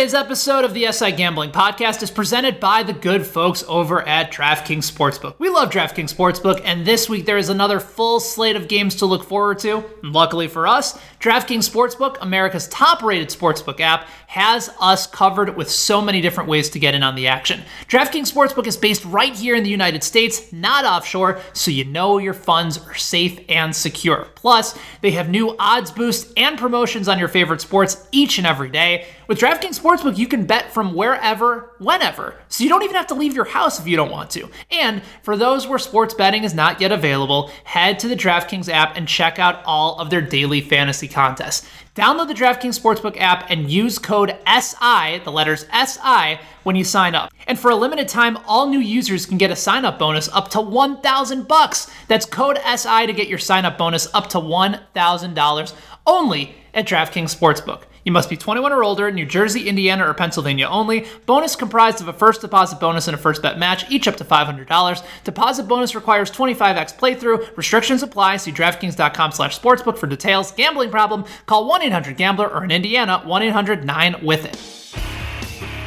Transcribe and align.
Today's 0.00 0.14
episode 0.14 0.64
of 0.64 0.72
the 0.72 0.90
SI 0.90 1.12
Gambling 1.12 1.52
Podcast 1.52 2.02
is 2.02 2.10
presented 2.10 2.58
by 2.58 2.82
the 2.82 2.94
good 2.94 3.26
folks 3.26 3.62
over 3.68 4.00
at 4.08 4.32
DraftKings 4.32 4.90
Sportsbook. 4.90 5.34
We 5.38 5.50
love 5.50 5.68
DraftKings 5.68 6.14
Sportsbook, 6.14 6.62
and 6.64 6.86
this 6.86 7.06
week 7.06 7.26
there 7.26 7.36
is 7.36 7.50
another 7.50 7.80
full 7.80 8.18
slate 8.18 8.56
of 8.56 8.66
games 8.66 8.94
to 8.94 9.04
look 9.04 9.22
forward 9.22 9.58
to. 9.58 9.84
And 10.02 10.14
luckily 10.14 10.48
for 10.48 10.66
us, 10.66 10.98
DraftKings 11.20 11.68
Sportsbook, 11.70 12.16
America's 12.22 12.66
top 12.68 13.02
rated 13.02 13.28
sportsbook 13.28 13.78
app, 13.80 14.08
has 14.28 14.70
us 14.80 15.06
covered 15.06 15.54
with 15.54 15.70
so 15.70 16.00
many 16.00 16.22
different 16.22 16.48
ways 16.48 16.70
to 16.70 16.78
get 16.78 16.94
in 16.94 17.02
on 17.02 17.14
the 17.14 17.26
action. 17.26 17.60
DraftKings 17.86 18.32
Sportsbook 18.32 18.66
is 18.66 18.78
based 18.78 19.04
right 19.04 19.36
here 19.36 19.54
in 19.54 19.64
the 19.64 19.68
United 19.68 20.02
States, 20.02 20.50
not 20.50 20.86
offshore, 20.86 21.42
so 21.52 21.70
you 21.70 21.84
know 21.84 22.16
your 22.16 22.32
funds 22.32 22.78
are 22.78 22.94
safe 22.94 23.38
and 23.50 23.76
secure. 23.76 24.28
Plus, 24.34 24.78
they 25.02 25.10
have 25.10 25.28
new 25.28 25.54
odds 25.58 25.90
boosts 25.90 26.32
and 26.38 26.58
promotions 26.58 27.06
on 27.06 27.18
your 27.18 27.28
favorite 27.28 27.60
sports 27.60 28.08
each 28.12 28.38
and 28.38 28.46
every 28.46 28.70
day. 28.70 29.06
With 29.30 29.38
DraftKings 29.38 29.78
Sportsbook, 29.78 30.18
you 30.18 30.26
can 30.26 30.44
bet 30.44 30.72
from 30.72 30.92
wherever, 30.92 31.76
whenever, 31.78 32.34
so 32.48 32.64
you 32.64 32.68
don't 32.68 32.82
even 32.82 32.96
have 32.96 33.06
to 33.06 33.14
leave 33.14 33.32
your 33.32 33.44
house 33.44 33.78
if 33.78 33.86
you 33.86 33.96
don't 33.96 34.10
want 34.10 34.28
to. 34.30 34.48
And 34.72 35.02
for 35.22 35.36
those 35.36 35.68
where 35.68 35.78
sports 35.78 36.14
betting 36.14 36.42
is 36.42 36.52
not 36.52 36.80
yet 36.80 36.90
available, 36.90 37.48
head 37.62 38.00
to 38.00 38.08
the 38.08 38.16
DraftKings 38.16 38.68
app 38.68 38.96
and 38.96 39.06
check 39.06 39.38
out 39.38 39.62
all 39.64 40.00
of 40.00 40.10
their 40.10 40.20
daily 40.20 40.60
fantasy 40.60 41.06
contests. 41.06 41.64
Download 41.94 42.26
the 42.26 42.34
DraftKings 42.34 42.76
Sportsbook 42.76 43.20
app 43.20 43.48
and 43.50 43.70
use 43.70 44.00
code 44.00 44.36
SI, 44.48 45.20
the 45.22 45.30
letters 45.30 45.64
SI, 45.72 46.40
when 46.64 46.74
you 46.74 46.82
sign 46.82 47.14
up. 47.14 47.32
And 47.46 47.56
for 47.56 47.70
a 47.70 47.76
limited 47.76 48.08
time, 48.08 48.36
all 48.48 48.68
new 48.68 48.80
users 48.80 49.26
can 49.26 49.38
get 49.38 49.52
a 49.52 49.56
sign 49.56 49.84
up 49.84 49.96
bonus 49.96 50.28
up 50.30 50.50
to 50.50 50.60
1000 50.60 51.46
bucks. 51.46 51.88
That's 52.08 52.26
code 52.26 52.58
SI 52.66 53.06
to 53.06 53.12
get 53.12 53.28
your 53.28 53.38
sign 53.38 53.64
up 53.64 53.78
bonus 53.78 54.12
up 54.12 54.28
to 54.30 54.38
$1,000 54.38 55.74
only 56.04 56.56
at 56.74 56.88
DraftKings 56.88 57.38
Sportsbook. 57.38 57.82
You 58.04 58.12
must 58.12 58.30
be 58.30 58.36
21 58.36 58.72
or 58.72 58.82
older, 58.82 59.10
New 59.10 59.26
Jersey, 59.26 59.68
Indiana, 59.68 60.08
or 60.08 60.14
Pennsylvania 60.14 60.66
only. 60.66 61.06
Bonus 61.26 61.56
comprised 61.56 62.00
of 62.00 62.08
a 62.08 62.12
first 62.12 62.40
deposit 62.40 62.80
bonus 62.80 63.08
and 63.08 63.14
a 63.14 63.18
first 63.18 63.42
bet 63.42 63.58
match, 63.58 63.90
each 63.90 64.08
up 64.08 64.16
to 64.16 64.24
$500. 64.24 65.04
Deposit 65.24 65.64
bonus 65.64 65.94
requires 65.94 66.30
25x 66.30 66.96
playthrough. 66.96 67.56
Restrictions 67.56 68.02
apply. 68.02 68.38
See 68.38 68.52
DraftKings.com 68.52 69.32
slash 69.32 69.58
sportsbook 69.58 69.98
for 69.98 70.06
details. 70.06 70.52
Gambling 70.52 70.90
problem? 70.90 71.24
Call 71.46 71.70
1-800-GAMBLER 71.70 72.48
or 72.48 72.64
in 72.64 72.70
Indiana, 72.70 73.22
1-800-9-WITH-IT. 73.26 74.80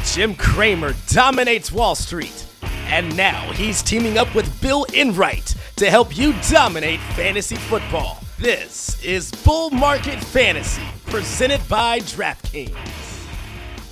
Jim 0.05 0.35
Cramer 0.35 0.93
dominates 1.07 1.71
Wall 1.71 1.95
Street. 1.95 2.45
And 2.87 3.15
now 3.17 3.51
he's 3.53 3.81
teaming 3.81 4.17
up 4.17 4.35
with 4.35 4.61
Bill 4.61 4.85
Enright 4.93 5.55
to 5.77 5.89
help 5.89 6.15
you 6.15 6.35
dominate 6.49 6.99
fantasy 7.15 7.55
football. 7.55 8.19
This 8.43 9.01
is 9.01 9.31
Bull 9.31 9.69
Market 9.69 10.21
Fantasy, 10.21 10.83
presented 11.05 11.65
by 11.69 11.99
DraftKings. 11.99 12.75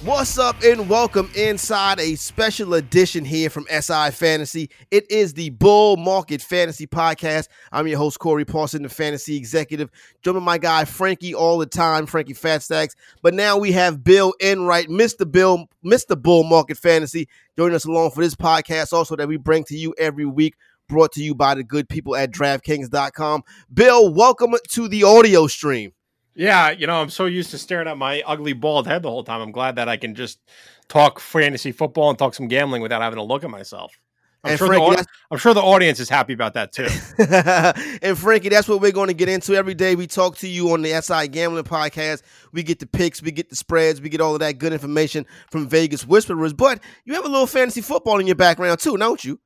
What's 0.03 0.37
up, 0.37 0.61
and 0.61 0.89
welcome 0.89 1.31
inside 1.37 2.01
a 2.01 2.15
special 2.15 2.73
edition 2.73 3.23
here 3.23 3.49
from 3.49 3.65
SI 3.69 4.11
Fantasy. 4.11 4.69
It 4.91 5.09
is 5.09 5.35
the 5.35 5.51
Bull 5.51 5.95
Market 5.95 6.41
Fantasy 6.41 6.85
Podcast. 6.85 7.47
I'm 7.71 7.87
your 7.87 7.97
host, 7.97 8.19
Corey 8.19 8.43
Parson, 8.43 8.83
the 8.83 8.89
fantasy 8.89 9.37
executive. 9.37 9.89
Joining 10.21 10.43
my 10.43 10.57
guy, 10.57 10.83
Frankie, 10.83 11.33
all 11.33 11.57
the 11.57 11.65
time, 11.65 12.05
Frankie 12.05 12.33
Fatstacks. 12.33 12.93
But 13.21 13.33
now 13.33 13.57
we 13.57 13.71
have 13.71 14.03
Bill 14.03 14.33
Enright, 14.41 14.89
Mr. 14.89 15.31
Bill, 15.31 15.69
Mr. 15.85 16.21
Bull 16.21 16.43
Market 16.43 16.77
Fantasy, 16.77 17.29
joining 17.57 17.75
us 17.75 17.85
along 17.85 18.11
for 18.11 18.21
this 18.21 18.35
podcast, 18.35 18.91
also 18.91 19.15
that 19.15 19.29
we 19.29 19.37
bring 19.37 19.63
to 19.63 19.77
you 19.77 19.95
every 19.97 20.25
week 20.25 20.55
brought 20.91 21.13
to 21.13 21.23
you 21.23 21.33
by 21.33 21.55
the 21.55 21.63
good 21.63 21.87
people 21.87 22.15
at 22.17 22.31
DraftKings.com. 22.31 23.43
Bill, 23.73 24.13
welcome 24.13 24.53
to 24.71 24.87
the 24.89 25.03
audio 25.03 25.47
stream. 25.47 25.93
Yeah, 26.35 26.71
you 26.71 26.85
know, 26.85 27.01
I'm 27.01 27.09
so 27.09 27.25
used 27.25 27.51
to 27.51 27.57
staring 27.57 27.87
at 27.87 27.97
my 27.97 28.21
ugly 28.27 28.53
bald 28.53 28.87
head 28.87 29.03
the 29.03 29.09
whole 29.09 29.23
time. 29.23 29.41
I'm 29.41 29.53
glad 29.53 29.77
that 29.77 29.87
I 29.87 29.95
can 29.95 30.15
just 30.15 30.39
talk 30.89 31.19
fantasy 31.19 31.71
football 31.71 32.09
and 32.09 32.19
talk 32.19 32.33
some 32.33 32.49
gambling 32.49 32.81
without 32.81 33.01
having 33.01 33.17
to 33.17 33.23
look 33.23 33.45
at 33.45 33.49
myself. 33.49 33.97
I'm, 34.43 34.57
sure, 34.57 34.67
Frankie, 34.67 34.95
the, 34.95 35.05
I'm 35.29 35.37
sure 35.37 35.53
the 35.53 35.61
audience 35.61 35.99
is 35.99 36.09
happy 36.09 36.33
about 36.33 36.55
that 36.55 36.73
too. 36.73 36.87
and 38.01 38.17
Frankie, 38.17 38.49
that's 38.49 38.67
what 38.67 38.81
we're 38.81 38.91
going 38.91 39.07
to 39.07 39.13
get 39.13 39.29
into 39.29 39.53
every 39.53 39.75
day. 39.75 39.95
We 39.95 40.07
talk 40.07 40.37
to 40.37 40.47
you 40.47 40.71
on 40.71 40.81
the 40.81 40.99
SI 41.01 41.27
Gambling 41.27 41.63
Podcast. 41.63 42.23
We 42.51 42.63
get 42.63 42.79
the 42.79 42.87
picks, 42.87 43.21
we 43.21 43.31
get 43.31 43.49
the 43.49 43.55
spreads, 43.55 44.01
we 44.01 44.09
get 44.09 44.19
all 44.19 44.33
of 44.33 44.39
that 44.39 44.57
good 44.57 44.73
information 44.73 45.25
from 45.51 45.69
Vegas 45.69 46.05
Whisperers. 46.07 46.53
But 46.53 46.81
you 47.05 47.13
have 47.13 47.23
a 47.23 47.29
little 47.29 47.47
fantasy 47.47 47.81
football 47.81 48.19
in 48.19 48.25
your 48.25 48.35
background 48.35 48.79
too, 48.79 48.97
don't 48.97 49.23
you? 49.23 49.39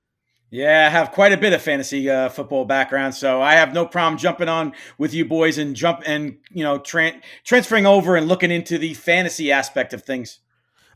Yeah, 0.51 0.85
I 0.87 0.89
have 0.89 1.11
quite 1.11 1.33
a 1.33 1.37
bit 1.37 1.53
of 1.53 1.61
fantasy 1.61 2.09
uh, 2.09 2.29
football 2.29 2.65
background, 2.65 3.15
so 3.15 3.41
I 3.41 3.53
have 3.53 3.73
no 3.73 3.85
problem 3.85 4.17
jumping 4.17 4.47
on 4.47 4.73
with 4.97 5.13
you 5.13 5.25
boys 5.25 5.57
and 5.57 5.75
jump 5.75 6.03
and 6.05 6.37
you 6.51 6.63
know 6.63 6.77
tra- 6.77 7.19
transferring 7.43 7.85
over 7.85 8.15
and 8.15 8.27
looking 8.27 8.51
into 8.51 8.77
the 8.77 8.93
fantasy 8.93 9.51
aspect 9.51 9.93
of 9.93 10.03
things. 10.03 10.39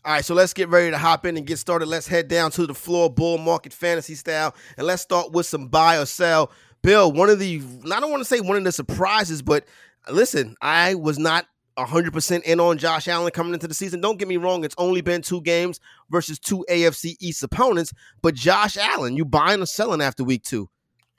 All 0.06 0.14
right, 0.14 0.24
so 0.24 0.34
let's 0.34 0.54
get 0.54 0.70
ready 0.70 0.92
to 0.92 0.98
hop 0.98 1.26
in 1.26 1.36
and 1.36 1.46
get 1.46 1.58
started. 1.58 1.88
Let's 1.88 2.08
head 2.08 2.30
down 2.30 2.52
to 2.52 2.66
the 2.66 2.74
floor, 2.74 3.10
bull 3.10 3.38
market 3.38 3.74
fantasy 3.74 4.16
style, 4.16 4.56
and 4.78 4.88
let's 4.88 5.02
start 5.02 5.34
with 5.34 5.46
some 5.46 5.68
buy 5.68 5.98
or 5.98 6.06
sell. 6.06 6.52
Bill, 6.82 7.12
one 7.12 7.30
of 7.30 7.40
the 7.40 7.62
I 7.92 8.00
don't 8.00 8.12
want 8.12 8.22
to 8.22 8.26
say 8.26 8.40
one 8.40 8.56
of 8.56 8.64
the 8.64 8.72
surprises, 8.72 9.42
but 9.42 9.66
listen, 10.10 10.56
I 10.62 10.96
was 10.96 11.20
not 11.20 11.48
100% 11.88 12.44
in 12.44 12.60
on 12.60 12.78
Josh 12.78 13.08
Allen 13.08 13.32
coming 13.32 13.54
into 13.54 13.68
the 13.68 13.74
season. 13.74 14.02
Don't 14.02 14.18
get 14.18 14.28
me 14.28 14.38
wrong, 14.38 14.64
it's 14.64 14.76
only 14.78 15.02
been 15.02 15.22
two 15.22 15.42
games 15.42 15.80
versus 16.10 16.40
two 16.40 16.66
AFC 16.70 17.16
East 17.20 17.44
opponents, 17.44 17.94
but 18.22 18.36
Josh 18.36 18.78
Allen, 18.78 19.16
you 19.16 19.26
buying 19.26 19.62
or 19.62 19.66
selling 19.66 20.02
after 20.02 20.24
week 20.24 20.44
two? 20.44 20.70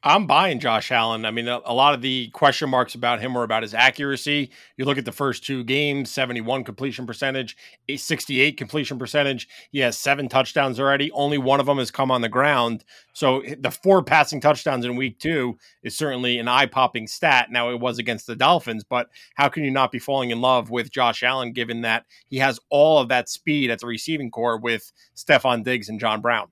I'm 0.03 0.27
buying 0.27 0.61
Josh 0.61 0.91
Allen. 0.91 1.27
I 1.27 1.31
mean, 1.31 1.47
a, 1.47 1.61
a, 1.63 1.75
lot 1.75 1.93
of 1.93 2.01
the 2.01 2.29
question 2.29 2.71
marks 2.71 2.95
about 2.95 3.21
him 3.21 3.35
were 3.35 3.45
about 3.45 3.63
his 3.63 3.75
accuracy. 3.75 4.51
You 4.79 4.87
look 4.87 4.97
at 4.97 5.05
the 5.05 5.13
first 5.13 5.45
two 5.45 5.63
games 5.63 6.11
71 6.11 6.65
completion 6.65 7.07
percentage, 7.07 7.55
eh, 7.87 7.99
68 7.99 8.57
completion 8.57 8.99
percentage. 8.99 9.47
He 9.71 9.81
has 9.81 9.99
seven 9.99 10.31
touchdowns 10.31 10.81
already. 10.81 11.11
Only 11.13 11.37
one 11.37 11.61
of 11.61 11.67
them 11.67 11.77
has 11.77 11.91
come 11.91 12.11
on 12.11 12.23
the 12.23 12.31
ground. 12.31 12.83
So 13.13 13.41
eh, 13.41 13.57
the 13.61 13.71
four 13.71 14.03
passing 14.03 14.41
touchdowns 14.41 14.87
in 14.87 14.97
week 14.97 15.19
two 15.19 15.59
is 15.83 15.99
certainly 15.99 16.39
an 16.39 16.49
eye 16.49 16.67
popping 16.67 17.07
stat. 17.07 17.49
Now, 17.51 17.69
it 17.69 17.79
was 17.79 17.99
against 17.99 18.27
the 18.27 18.37
Dolphins, 18.37 18.85
but 18.85 19.11
how 19.35 19.51
can 19.51 19.65
you 19.65 19.71
not 19.71 19.93
be 19.93 19.99
falling 19.99 20.31
in 20.31 20.41
love 20.41 20.71
with 20.71 20.91
Josh 20.91 21.23
Allen 21.23 21.53
given 21.53 21.83
that 21.83 22.07
he 22.31 22.39
has 22.39 22.59
all 22.71 23.01
of 23.01 23.09
that 23.09 23.29
speed 23.29 23.71
at 23.71 23.81
the 23.81 23.87
receiving 23.87 24.31
corps 24.31 24.59
with 24.59 24.93
Stefon 25.15 25.63
Diggs 25.63 25.91
and 25.91 26.01
John 26.01 26.23
Brown? 26.23 26.49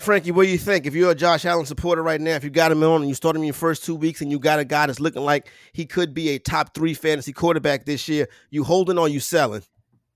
Frankie, 0.00 0.30
what 0.30 0.44
do 0.44 0.48
you 0.48 0.56
think? 0.56 0.86
If 0.86 0.94
you're 0.94 1.10
a 1.10 1.14
Josh 1.14 1.44
Allen 1.44 1.66
supporter 1.66 2.02
right 2.02 2.22
now, 2.22 2.34
if 2.34 2.42
you 2.42 2.48
got 2.48 2.72
him 2.72 2.82
on 2.82 3.02
and 3.02 3.08
you 3.08 3.14
start 3.14 3.36
him 3.36 3.42
in 3.42 3.48
your 3.48 3.54
first 3.54 3.84
two 3.84 3.94
weeks 3.94 4.22
and 4.22 4.30
you 4.30 4.38
got 4.38 4.58
a 4.58 4.64
guy 4.64 4.86
that's 4.86 4.98
looking 4.98 5.22
like 5.22 5.50
he 5.74 5.84
could 5.84 6.14
be 6.14 6.30
a 6.30 6.38
top 6.38 6.72
three 6.72 6.94
fantasy 6.94 7.34
quarterback 7.34 7.84
this 7.84 8.08
year, 8.08 8.26
you 8.48 8.64
holding 8.64 8.96
or 8.96 9.10
you 9.10 9.20
selling? 9.20 9.62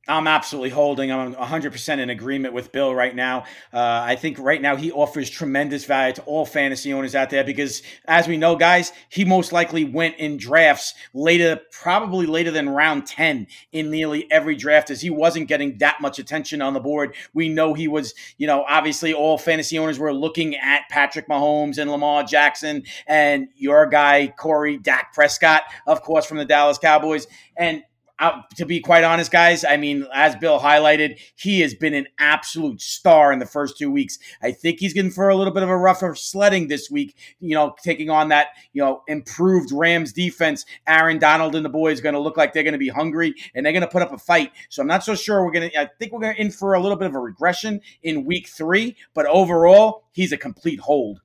I'm 0.06 0.26
absolutely 0.26 0.70
holding. 0.70 1.10
I'm 1.10 1.34
100% 1.34 1.98
in 1.98 2.10
agreement 2.10 2.53
with 2.53 2.72
Bill 2.72 2.94
right 2.94 3.15
now. 3.15 3.44
Uh, 3.72 4.03
I 4.04 4.16
think 4.16 4.38
right 4.38 4.60
now 4.60 4.76
he 4.76 4.92
offers 4.92 5.31
tremendous 5.31 5.84
value 5.84 6.15
to 6.15 6.22
all 6.22 6.44
fantasy 6.44 6.92
owners 6.92 7.15
out 7.15 7.31
there 7.31 7.44
because, 7.44 7.82
as 8.06 8.28
we 8.28 8.37
know, 8.37 8.54
guys, 8.54 8.92
he 9.09 9.25
most 9.25 9.53
likely 9.53 9.84
went 9.84 10.16
in 10.16 10.37
drafts 10.37 10.94
later, 11.15 11.60
probably 11.70 12.26
later 12.26 12.50
than 12.50 12.69
round 12.69 13.06
10 13.06 13.47
in 13.72 13.91
nearly 13.91 14.31
every 14.31 14.56
draft, 14.56 14.91
as 14.91 15.00
he 15.00 15.10
wasn't 15.10 15.48
getting 15.48 15.78
that 15.78 16.00
much 16.00 16.19
attention 16.19 16.60
on 16.60 16.75
the 16.75 16.81
board. 16.81 17.15
We 17.32 17.48
know 17.48 17.72
he 17.72 17.88
was, 17.88 18.15
you 18.36 18.47
know, 18.47 18.65
obviously 18.69 19.15
all 19.15 19.38
fantasy 19.38 19.78
owners 19.78 19.98
were 19.98 20.12
looking 20.12 20.54
at 20.56 20.82
Patrick 20.91 21.28
Mahomes 21.28 21.78
and 21.78 21.91
Lamar 21.91 22.25
Jackson 22.25 22.82
and 23.06 23.48
your 23.56 23.86
guy, 23.86 24.28
Corey 24.36 24.76
Dak 24.76 25.15
Prescott, 25.15 25.62
of 25.86 26.03
course, 26.03 26.26
from 26.26 26.36
the 26.36 26.44
Dallas 26.44 26.78
Cowboys. 26.78 27.26
And 27.56 27.82
uh, 28.24 28.42
to 28.56 28.64
be 28.64 28.80
quite 28.80 29.04
honest, 29.04 29.30
guys, 29.30 29.64
I 29.64 29.76
mean, 29.76 30.06
as 30.14 30.34
Bill 30.36 30.58
highlighted, 30.58 31.18
he 31.34 31.60
has 31.60 31.74
been 31.74 31.92
an 31.92 32.06
absolute 32.18 32.80
star 32.80 33.32
in 33.32 33.38
the 33.38 33.46
first 33.46 33.76
two 33.76 33.90
weeks. 33.90 34.18
I 34.42 34.50
think 34.50 34.80
he's 34.80 34.94
getting 34.94 35.10
for 35.10 35.28
a 35.28 35.36
little 35.36 35.52
bit 35.52 35.62
of 35.62 35.68
a 35.68 35.76
rougher 35.76 36.14
sledding 36.14 36.68
this 36.68 36.90
week, 36.90 37.16
you 37.40 37.54
know, 37.54 37.74
taking 37.82 38.08
on 38.08 38.28
that, 38.30 38.48
you 38.72 38.82
know, 38.82 39.02
improved 39.08 39.72
Rams 39.72 40.12
defense. 40.12 40.64
Aaron 40.86 41.18
Donald 41.18 41.54
and 41.54 41.64
the 41.64 41.68
boys 41.68 42.00
going 42.00 42.14
to 42.14 42.18
look 42.18 42.38
like 42.38 42.54
they're 42.54 42.62
going 42.62 42.72
to 42.72 42.78
be 42.78 42.88
hungry 42.88 43.34
and 43.54 43.64
they're 43.64 43.74
going 43.74 43.82
to 43.82 43.88
put 43.88 44.02
up 44.02 44.12
a 44.12 44.18
fight. 44.18 44.52
So 44.70 44.80
I'm 44.80 44.88
not 44.88 45.04
so 45.04 45.14
sure 45.14 45.44
we're 45.44 45.52
going 45.52 45.70
to, 45.70 45.80
I 45.80 45.91
think 45.98 46.12
we're 46.12 46.20
going 46.20 46.34
to 46.34 46.41
in 46.41 46.50
for 46.50 46.72
a 46.72 46.80
little 46.80 46.96
bit 46.96 47.09
of 47.09 47.15
a 47.15 47.20
regression 47.20 47.82
in 48.03 48.24
week 48.24 48.48
three, 48.48 48.97
but 49.12 49.27
overall, 49.27 50.04
he's 50.12 50.32
a 50.32 50.38
complete 50.38 50.80
hold. 50.80 51.20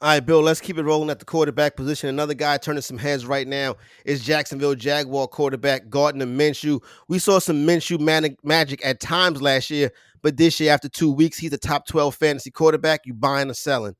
All 0.00 0.10
right, 0.10 0.20
Bill, 0.20 0.42
let's 0.42 0.60
keep 0.60 0.76
it 0.76 0.82
rolling 0.82 1.08
at 1.08 1.18
the 1.18 1.24
quarterback 1.24 1.76
position. 1.76 2.08
Another 2.08 2.34
guy 2.34 2.58
turning 2.58 2.82
some 2.82 2.98
heads 2.98 3.24
right 3.24 3.46
now 3.46 3.76
is 4.04 4.24
Jacksonville 4.24 4.74
Jaguar 4.74 5.28
quarterback 5.28 5.88
Gardner 5.88 6.26
Minshew. 6.26 6.82
We 7.08 7.18
saw 7.18 7.38
some 7.38 7.66
Minshew 7.66 8.00
magic 8.42 8.84
at 8.84 9.00
times 9.00 9.40
last 9.40 9.70
year, 9.70 9.92
but 10.20 10.36
this 10.36 10.60
year, 10.60 10.74
after 10.74 10.88
two 10.88 11.10
weeks, 11.10 11.38
he's 11.38 11.52
a 11.52 11.58
top 11.58 11.86
12 11.86 12.14
fantasy 12.16 12.50
quarterback. 12.50 13.06
You 13.06 13.14
buying 13.14 13.50
or 13.50 13.54
selling? 13.54 13.94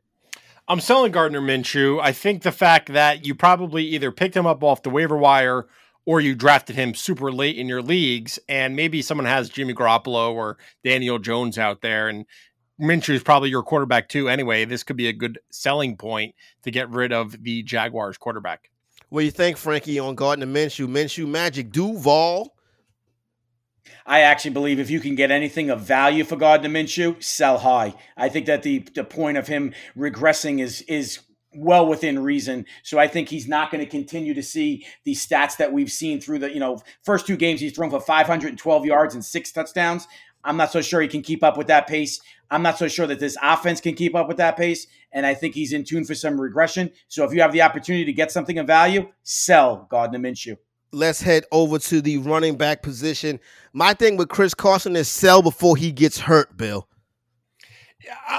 I'm 0.67 0.81
selling 0.81 1.13
Gardner 1.13 1.41
Minshew. 1.41 2.01
I 2.03 2.13
think 2.13 2.43
the 2.43 2.53
fact 2.53 2.93
that 2.93 3.25
you 3.25 3.35
probably 3.35 3.85
either 3.85 4.11
picked 4.11 4.37
him 4.37 4.47
up 4.47 4.63
off 4.63 4.83
the 4.83 4.91
waiver 4.91 5.17
wire 5.17 5.67
or 6.07 6.21
you 6.21 6.35
drafted 6.35 6.77
him 6.77 6.95
super 6.95 7.33
late 7.33 7.57
in 7.57 7.67
your 7.67 7.83
leagues, 7.83 8.39
and 8.49 8.77
maybe 8.77 9.01
someone 9.01 9.27
has 9.27 9.49
Jimmy 9.49 9.73
Garoppolo 9.73 10.33
or 10.33 10.59
Daniel 10.83 11.19
Jones 11.19 11.57
out 11.57 11.81
there, 11.81 12.09
and 12.09 12.27
Minshew 12.81 13.15
is 13.15 13.23
probably 13.23 13.51
your 13.51 13.63
quarterback 13.63 14.09
too. 14.09 14.29
Anyway, 14.29 14.65
this 14.65 14.83
could 14.83 14.97
be 14.97 15.09
a 15.09 15.13
good 15.13 15.39
selling 15.51 15.97
point 15.97 16.35
to 16.63 16.71
get 16.71 16.91
rid 16.91 17.13
of 17.13 17.43
the 17.43 17.63
Jaguars 17.63 18.19
quarterback. 18.19 18.71
What 19.11 19.21
do 19.21 19.27
you 19.27 19.31
think, 19.31 19.57
Frankie, 19.57 19.99
on 19.99 20.17
Gardner 20.17 20.47
Minshew? 20.47 20.89
Minshew 20.89 21.29
Magic 21.29 21.71
Duval 21.71 22.55
I 24.07 24.21
actually 24.21 24.51
believe 24.51 24.79
if 24.79 24.91
you 24.91 25.01
can 25.01 25.15
get 25.15 25.31
anything 25.31 25.71
of 25.71 25.81
value 25.81 26.25
for 26.25 26.37
Gardner 26.37 26.69
Minshew, 26.69 27.23
sell 27.23 27.59
high. 27.59 27.95
I 28.17 28.29
think 28.29 28.47
that 28.47 28.63
the 28.63 28.81
the 28.95 29.05
point 29.05 29.39
of 29.39 29.49
him 29.49 29.73
regressing 29.97 30.61
is 30.61 30.83
is 30.83 31.21
well 31.57 31.87
within 31.87 32.19
reason. 32.19 32.67
So 32.83 32.99
I 32.99 33.07
think 33.07 33.29
he's 33.29 33.47
not 33.47 33.71
going 33.71 33.83
to 33.83 33.89
continue 33.89 34.35
to 34.35 34.43
see 34.43 34.85
the 35.05 35.15
stats 35.15 35.57
that 35.59 35.73
we've 35.73 35.91
seen 35.91 36.21
through 36.21 36.41
the, 36.41 36.53
you 36.53 36.59
know, 36.59 36.83
first 37.03 37.29
two 37.29 37.37
games 37.37 37.61
he's 37.61 37.73
thrown 37.73 37.91
for 37.91 38.01
512 38.01 38.85
yards 38.85 39.15
and 39.15 39.25
six 39.25 39.53
touchdowns. 39.53 40.09
I'm 40.45 40.57
not 40.57 40.71
so 40.71 40.83
sure 40.83 41.01
he 41.01 41.09
can 41.09 41.23
keep 41.23 41.43
up 41.43 41.57
with 41.57 41.67
that 41.69 41.87
pace. 41.87 42.21
I'm 42.51 42.63
not 42.63 42.79
so 42.79 42.87
sure 42.87 43.07
that 43.07 43.19
this 43.19 43.37
offense 43.43 43.81
can 43.81 43.95
keep 43.95 44.15
up 44.15 44.29
with 44.29 44.37
that 44.37 44.57
pace. 44.57 44.87
And 45.13 45.25
I 45.25 45.35
think 45.35 45.55
he's 45.55 45.73
in 45.73 45.85
tune 45.85 46.05
for 46.05 46.15
some 46.15 46.41
regression. 46.41 46.93
So 47.09 47.25
if 47.25 47.33
you 47.33 47.41
have 47.41 47.53
the 47.53 47.63
opportunity 47.63 48.05
to 48.05 48.13
get 48.13 48.31
something 48.31 48.59
of 48.59 48.67
value, 48.67 49.09
sell 49.23 49.87
Gardner 49.91 50.19
Minshew. 50.19 50.57
Let's 50.93 51.21
head 51.21 51.45
over 51.51 51.79
to 51.81 52.01
the 52.01 52.19
running 52.19 52.57
back 52.57 52.83
position. 52.83 53.41
My 53.73 53.95
thing 53.95 54.17
with 54.17 54.29
Chris 54.29 54.55
Carson 54.55 54.95
is 54.95 55.09
sell 55.09 55.43
before 55.43 55.77
he 55.77 55.91
gets 55.91 56.21
hurt, 56.21 56.57
Bill. 56.57 56.89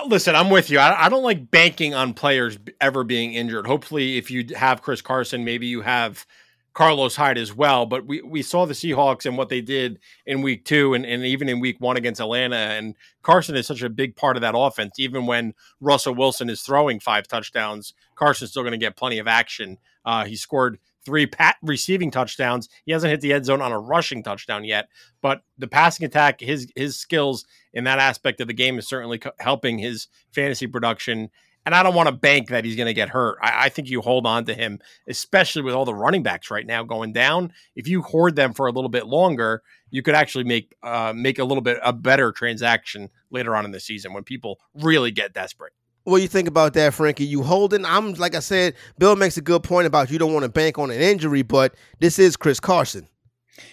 Listen, 0.05 0.35
I'm 0.35 0.49
with 0.49 0.69
you. 0.69 0.79
I, 0.79 1.05
I, 1.05 1.09
don't 1.09 1.23
like 1.23 1.49
banking 1.49 1.95
on 1.95 2.13
players 2.13 2.57
ever 2.79 3.03
being 3.03 3.33
injured. 3.33 3.65
Hopefully, 3.65 4.17
if 4.17 4.29
you 4.29 4.45
have 4.55 4.83
Chris 4.83 5.01
Carson, 5.01 5.43
maybe 5.43 5.65
you 5.65 5.81
have 5.81 6.25
Carlos 6.75 7.15
Hyde 7.15 7.37
as 7.37 7.55
well. 7.55 7.85
But 7.87 8.05
we, 8.05 8.21
we 8.21 8.43
saw 8.43 8.65
the 8.65 8.73
Seahawks 8.73 9.25
and 9.25 9.37
what 9.37 9.49
they 9.49 9.61
did 9.61 9.97
in 10.25 10.43
week 10.43 10.65
two 10.65 10.93
and, 10.93 11.05
and 11.05 11.25
even 11.25 11.49
in 11.49 11.59
week 11.59 11.77
one 11.79 11.97
against 11.97 12.21
Atlanta. 12.21 12.57
And 12.57 12.95
Carson 13.23 13.55
is 13.55 13.65
such 13.65 13.81
a 13.81 13.89
big 13.89 14.15
part 14.15 14.35
of 14.37 14.41
that 14.41 14.55
offense. 14.55 14.99
Even 14.99 15.25
when 15.25 15.53
Russell 15.79 16.13
Wilson 16.13 16.49
is 16.49 16.61
throwing 16.61 16.99
five 16.99 17.27
touchdowns, 17.27 17.93
Carson's 18.15 18.51
still 18.51 18.61
going 18.61 18.73
to 18.73 18.77
get 18.77 18.97
plenty 18.97 19.17
of 19.17 19.27
action. 19.27 19.77
Uh, 20.05 20.25
he 20.25 20.35
scored 20.35 20.77
three 21.05 21.25
pat 21.25 21.55
receiving 21.61 22.11
touchdowns. 22.11 22.67
He 22.85 22.91
hasn't 22.91 23.11
hit 23.11 23.21
the 23.21 23.31
end 23.31 23.45
zone 23.45 23.61
on 23.61 23.71
a 23.71 23.79
rushing 23.79 24.21
touchdown 24.21 24.65
yet, 24.65 24.89
but 25.21 25.43
the 25.57 25.67
passing 25.67 26.05
attack, 26.05 26.41
his 26.41 26.67
his 26.75 26.97
skills 26.97 27.45
in 27.73 27.85
that 27.85 27.99
aspect 27.99 28.41
of 28.41 28.47
the 28.47 28.53
game 28.53 28.77
is 28.77 28.87
certainly 28.87 29.19
co- 29.19 29.31
helping 29.39 29.77
his 29.77 30.07
fantasy 30.33 30.67
production. 30.67 31.29
And 31.65 31.73
I 31.73 31.81
don't 31.81 31.95
want 31.95 32.07
to 32.07 32.15
bank 32.15 32.49
that 32.49 32.63
he's 32.63 32.75
going 32.75 32.87
to 32.87 32.93
get 32.93 33.09
hurt. 33.09 33.37
I, 33.41 33.65
I, 33.65 33.69
think 33.69 33.89
you 33.89 34.01
hold 34.01 34.27
on 34.27 34.45
to 34.45 34.53
him, 34.53 34.79
especially 35.07 35.63
with 35.63 35.73
all 35.73 35.85
the 35.85 35.95
running 35.95 36.21
backs 36.21 36.51
right 36.51 36.65
now 36.65 36.83
going 36.83 37.11
down. 37.11 37.53
If 37.75 37.87
you 37.87 38.03
hoard 38.03 38.35
them 38.35 38.53
for 38.53 38.67
a 38.67 38.71
little 38.71 38.89
bit 38.89 39.07
longer, 39.07 39.63
you 39.89 40.03
could 40.03 40.15
actually 40.15 40.43
make 40.43 40.75
uh, 40.83 41.13
make 41.15 41.39
a 41.39 41.43
little 41.43 41.61
bit 41.61 41.79
a 41.83 41.93
better 41.93 42.31
transaction 42.31 43.09
later 43.31 43.55
on 43.55 43.65
in 43.65 43.71
the 43.71 43.79
season 43.79 44.13
when 44.13 44.23
people 44.23 44.59
really 44.75 45.11
get 45.11 45.33
desperate. 45.33 45.73
What 46.03 46.17
do 46.17 46.21
you 46.21 46.27
think 46.27 46.47
about 46.47 46.73
that, 46.73 46.93
Frankie? 46.93 47.25
You 47.25 47.41
holding? 47.41 47.83
I'm 47.83 48.13
like 48.13 48.35
I 48.35 48.39
said, 48.39 48.75
Bill 48.99 49.15
makes 49.15 49.37
a 49.37 49.41
good 49.41 49.63
point 49.63 49.87
about 49.87 50.11
you 50.11 50.19
don't 50.19 50.33
want 50.33 50.43
to 50.43 50.49
bank 50.49 50.77
on 50.77 50.91
an 50.91 51.01
injury, 51.01 51.41
but 51.41 51.73
this 51.99 52.19
is 52.19 52.37
Chris 52.37 52.59
Carson. 52.59 53.07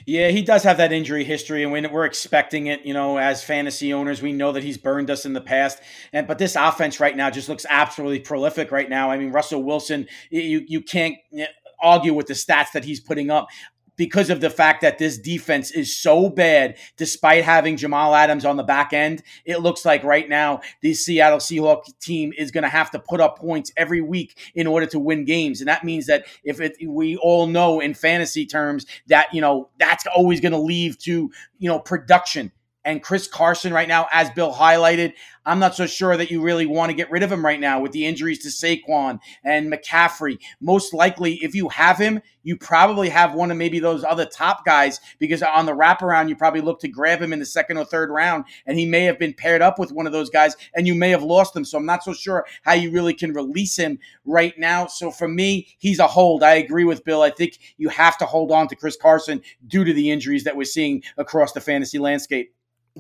Yeah, 0.06 0.28
he 0.28 0.42
does 0.42 0.62
have 0.62 0.76
that 0.76 0.92
injury 0.92 1.24
history, 1.24 1.64
and 1.64 1.72
we're 1.72 2.04
expecting 2.04 2.66
it. 2.68 2.84
You 2.84 2.94
know, 2.94 3.18
as 3.18 3.42
fantasy 3.42 3.92
owners, 3.92 4.22
we 4.22 4.32
know 4.32 4.52
that 4.52 4.62
he's 4.62 4.78
burned 4.78 5.10
us 5.10 5.24
in 5.24 5.32
the 5.32 5.40
past. 5.40 5.80
And 6.12 6.26
but 6.26 6.38
this 6.38 6.56
offense 6.56 7.00
right 7.00 7.16
now 7.16 7.30
just 7.30 7.48
looks 7.48 7.66
absolutely 7.68 8.20
prolific 8.20 8.70
right 8.70 8.88
now. 8.88 9.10
I 9.10 9.18
mean, 9.18 9.32
Russell 9.32 9.62
Wilson, 9.62 10.06
you 10.30 10.62
you 10.66 10.82
can't 10.82 11.16
argue 11.82 12.14
with 12.14 12.26
the 12.28 12.34
stats 12.34 12.72
that 12.72 12.84
he's 12.84 13.00
putting 13.00 13.30
up 13.30 13.48
because 13.96 14.30
of 14.30 14.40
the 14.40 14.50
fact 14.50 14.80
that 14.82 14.98
this 14.98 15.18
defense 15.18 15.70
is 15.70 15.96
so 15.96 16.28
bad, 16.28 16.76
despite 16.96 17.44
having 17.44 17.76
Jamal 17.76 18.14
Adams 18.14 18.44
on 18.44 18.56
the 18.56 18.62
back 18.62 18.92
end. 18.92 19.22
It 19.44 19.58
looks 19.58 19.84
like 19.84 20.02
right 20.04 20.28
now 20.28 20.60
the 20.80 20.94
Seattle 20.94 21.38
Seahawks 21.38 21.98
team 22.00 22.32
is 22.36 22.50
going 22.50 22.64
to 22.64 22.70
have 22.70 22.90
to 22.92 22.98
put 22.98 23.20
up 23.20 23.38
points 23.38 23.72
every 23.76 24.00
week 24.00 24.38
in 24.54 24.66
order 24.66 24.86
to 24.86 24.98
win 24.98 25.24
games, 25.24 25.60
and 25.60 25.68
that 25.68 25.84
means 25.84 26.06
that 26.06 26.26
if 26.44 26.60
it, 26.60 26.76
we 26.86 27.16
all 27.16 27.46
know 27.46 27.80
in 27.80 27.94
fantasy 27.94 28.46
terms 28.46 28.86
that 29.06 29.32
you 29.32 29.40
know 29.40 29.68
that's 29.78 30.06
always 30.06 30.40
going 30.40 30.52
to 30.52 30.58
leave 30.58 30.98
to 30.98 31.30
you 31.58 31.68
know 31.68 31.78
production 31.78 32.52
and 32.84 33.02
Chris 33.02 33.26
Carson 33.26 33.72
right 33.72 33.88
now, 33.88 34.08
as 34.12 34.30
Bill 34.30 34.52
highlighted, 34.52 35.14
I'm 35.44 35.58
not 35.58 35.74
so 35.74 35.86
sure 35.86 36.16
that 36.16 36.30
you 36.30 36.40
really 36.40 36.66
want 36.66 36.90
to 36.90 36.96
get 36.96 37.10
rid 37.10 37.22
of 37.22 37.32
him 37.32 37.44
right 37.44 37.58
now 37.58 37.80
with 37.80 37.92
the 37.92 38.06
injuries 38.06 38.40
to 38.40 38.48
Saquon 38.48 39.18
and 39.44 39.72
McCaffrey. 39.72 40.38
Most 40.60 40.94
likely, 40.94 41.34
if 41.42 41.54
you 41.54 41.68
have 41.70 41.98
him, 41.98 42.22
you 42.44 42.56
probably 42.56 43.08
have 43.08 43.34
one 43.34 43.50
of 43.50 43.56
maybe 43.56 43.80
those 43.80 44.04
other 44.04 44.24
top 44.24 44.64
guys 44.64 45.00
because 45.18 45.42
on 45.42 45.66
the 45.66 45.72
wraparound, 45.72 46.28
you 46.28 46.36
probably 46.36 46.60
look 46.60 46.80
to 46.80 46.88
grab 46.88 47.20
him 47.20 47.32
in 47.32 47.38
the 47.38 47.46
second 47.46 47.76
or 47.76 47.84
third 47.84 48.10
round, 48.10 48.44
and 48.66 48.78
he 48.78 48.86
may 48.86 49.02
have 49.04 49.18
been 49.18 49.34
paired 49.34 49.62
up 49.62 49.78
with 49.78 49.92
one 49.92 50.06
of 50.06 50.12
those 50.12 50.30
guys, 50.30 50.56
and 50.74 50.86
you 50.86 50.94
may 50.94 51.10
have 51.10 51.22
lost 51.22 51.56
him. 51.56 51.64
So 51.64 51.78
I'm 51.78 51.86
not 51.86 52.04
so 52.04 52.12
sure 52.12 52.46
how 52.62 52.74
you 52.74 52.90
really 52.90 53.14
can 53.14 53.32
release 53.32 53.76
him 53.76 53.98
right 54.24 54.56
now. 54.58 54.86
So 54.86 55.10
for 55.10 55.28
me, 55.28 55.68
he's 55.78 55.98
a 55.98 56.06
hold. 56.06 56.42
I 56.42 56.54
agree 56.54 56.84
with 56.84 57.04
Bill. 57.04 57.22
I 57.22 57.30
think 57.30 57.58
you 57.78 57.88
have 57.88 58.18
to 58.18 58.26
hold 58.26 58.52
on 58.52 58.68
to 58.68 58.76
Chris 58.76 58.96
Carson 58.96 59.42
due 59.66 59.84
to 59.84 59.92
the 59.92 60.10
injuries 60.10 60.44
that 60.44 60.56
we're 60.56 60.64
seeing 60.64 61.02
across 61.16 61.52
the 61.52 61.60
fantasy 61.60 61.98
landscape 61.98 62.54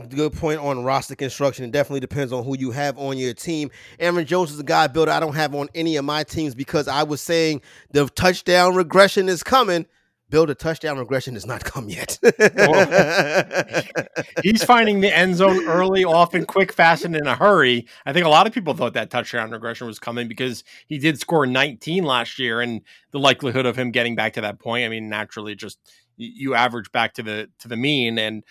good 0.08 0.32
point 0.32 0.60
on 0.60 0.84
roster 0.84 1.14
construction. 1.14 1.64
It 1.64 1.72
definitely 1.72 2.00
depends 2.00 2.32
on 2.32 2.44
who 2.44 2.56
you 2.56 2.70
have 2.70 2.98
on 2.98 3.18
your 3.18 3.34
team. 3.34 3.70
Aaron 3.98 4.24
Jones 4.24 4.52
is 4.52 4.58
a 4.58 4.64
guy 4.64 4.86
built 4.86 5.08
I 5.08 5.20
don't 5.20 5.34
have 5.34 5.54
on 5.54 5.68
any 5.74 5.96
of 5.96 6.04
my 6.04 6.24
teams 6.24 6.54
because 6.54 6.88
I 6.88 7.02
was 7.02 7.20
saying 7.20 7.62
the 7.90 8.08
touchdown 8.08 8.74
regression 8.74 9.28
is 9.28 9.42
coming. 9.42 9.86
Build 10.30 10.48
a 10.48 10.54
touchdown 10.54 10.98
regression 10.98 11.34
has 11.34 11.44
not 11.44 11.62
come 11.64 11.90
yet. 11.90 12.18
He's 14.42 14.64
finding 14.64 15.02
the 15.02 15.14
end 15.14 15.36
zone 15.36 15.68
early, 15.68 16.04
often 16.04 16.46
quick, 16.46 16.72
fast, 16.72 17.04
and 17.04 17.14
in 17.14 17.26
a 17.26 17.34
hurry. 17.34 17.86
I 18.06 18.14
think 18.14 18.24
a 18.24 18.30
lot 18.30 18.46
of 18.46 18.54
people 18.54 18.72
thought 18.72 18.94
that 18.94 19.10
touchdown 19.10 19.50
regression 19.50 19.86
was 19.86 19.98
coming 19.98 20.28
because 20.28 20.64
he 20.86 20.96
did 20.96 21.20
score 21.20 21.44
19 21.44 22.04
last 22.04 22.38
year, 22.38 22.62
and 22.62 22.80
the 23.10 23.18
likelihood 23.18 23.66
of 23.66 23.76
him 23.76 23.90
getting 23.90 24.16
back 24.16 24.32
to 24.32 24.40
that 24.40 24.58
point. 24.58 24.86
I 24.86 24.88
mean, 24.88 25.10
naturally, 25.10 25.54
just 25.54 25.78
you 26.16 26.54
average 26.54 26.90
back 26.92 27.14
to 27.14 27.22
the 27.22 27.50
to 27.58 27.68
the 27.68 27.76
mean, 27.76 28.18
and 28.18 28.44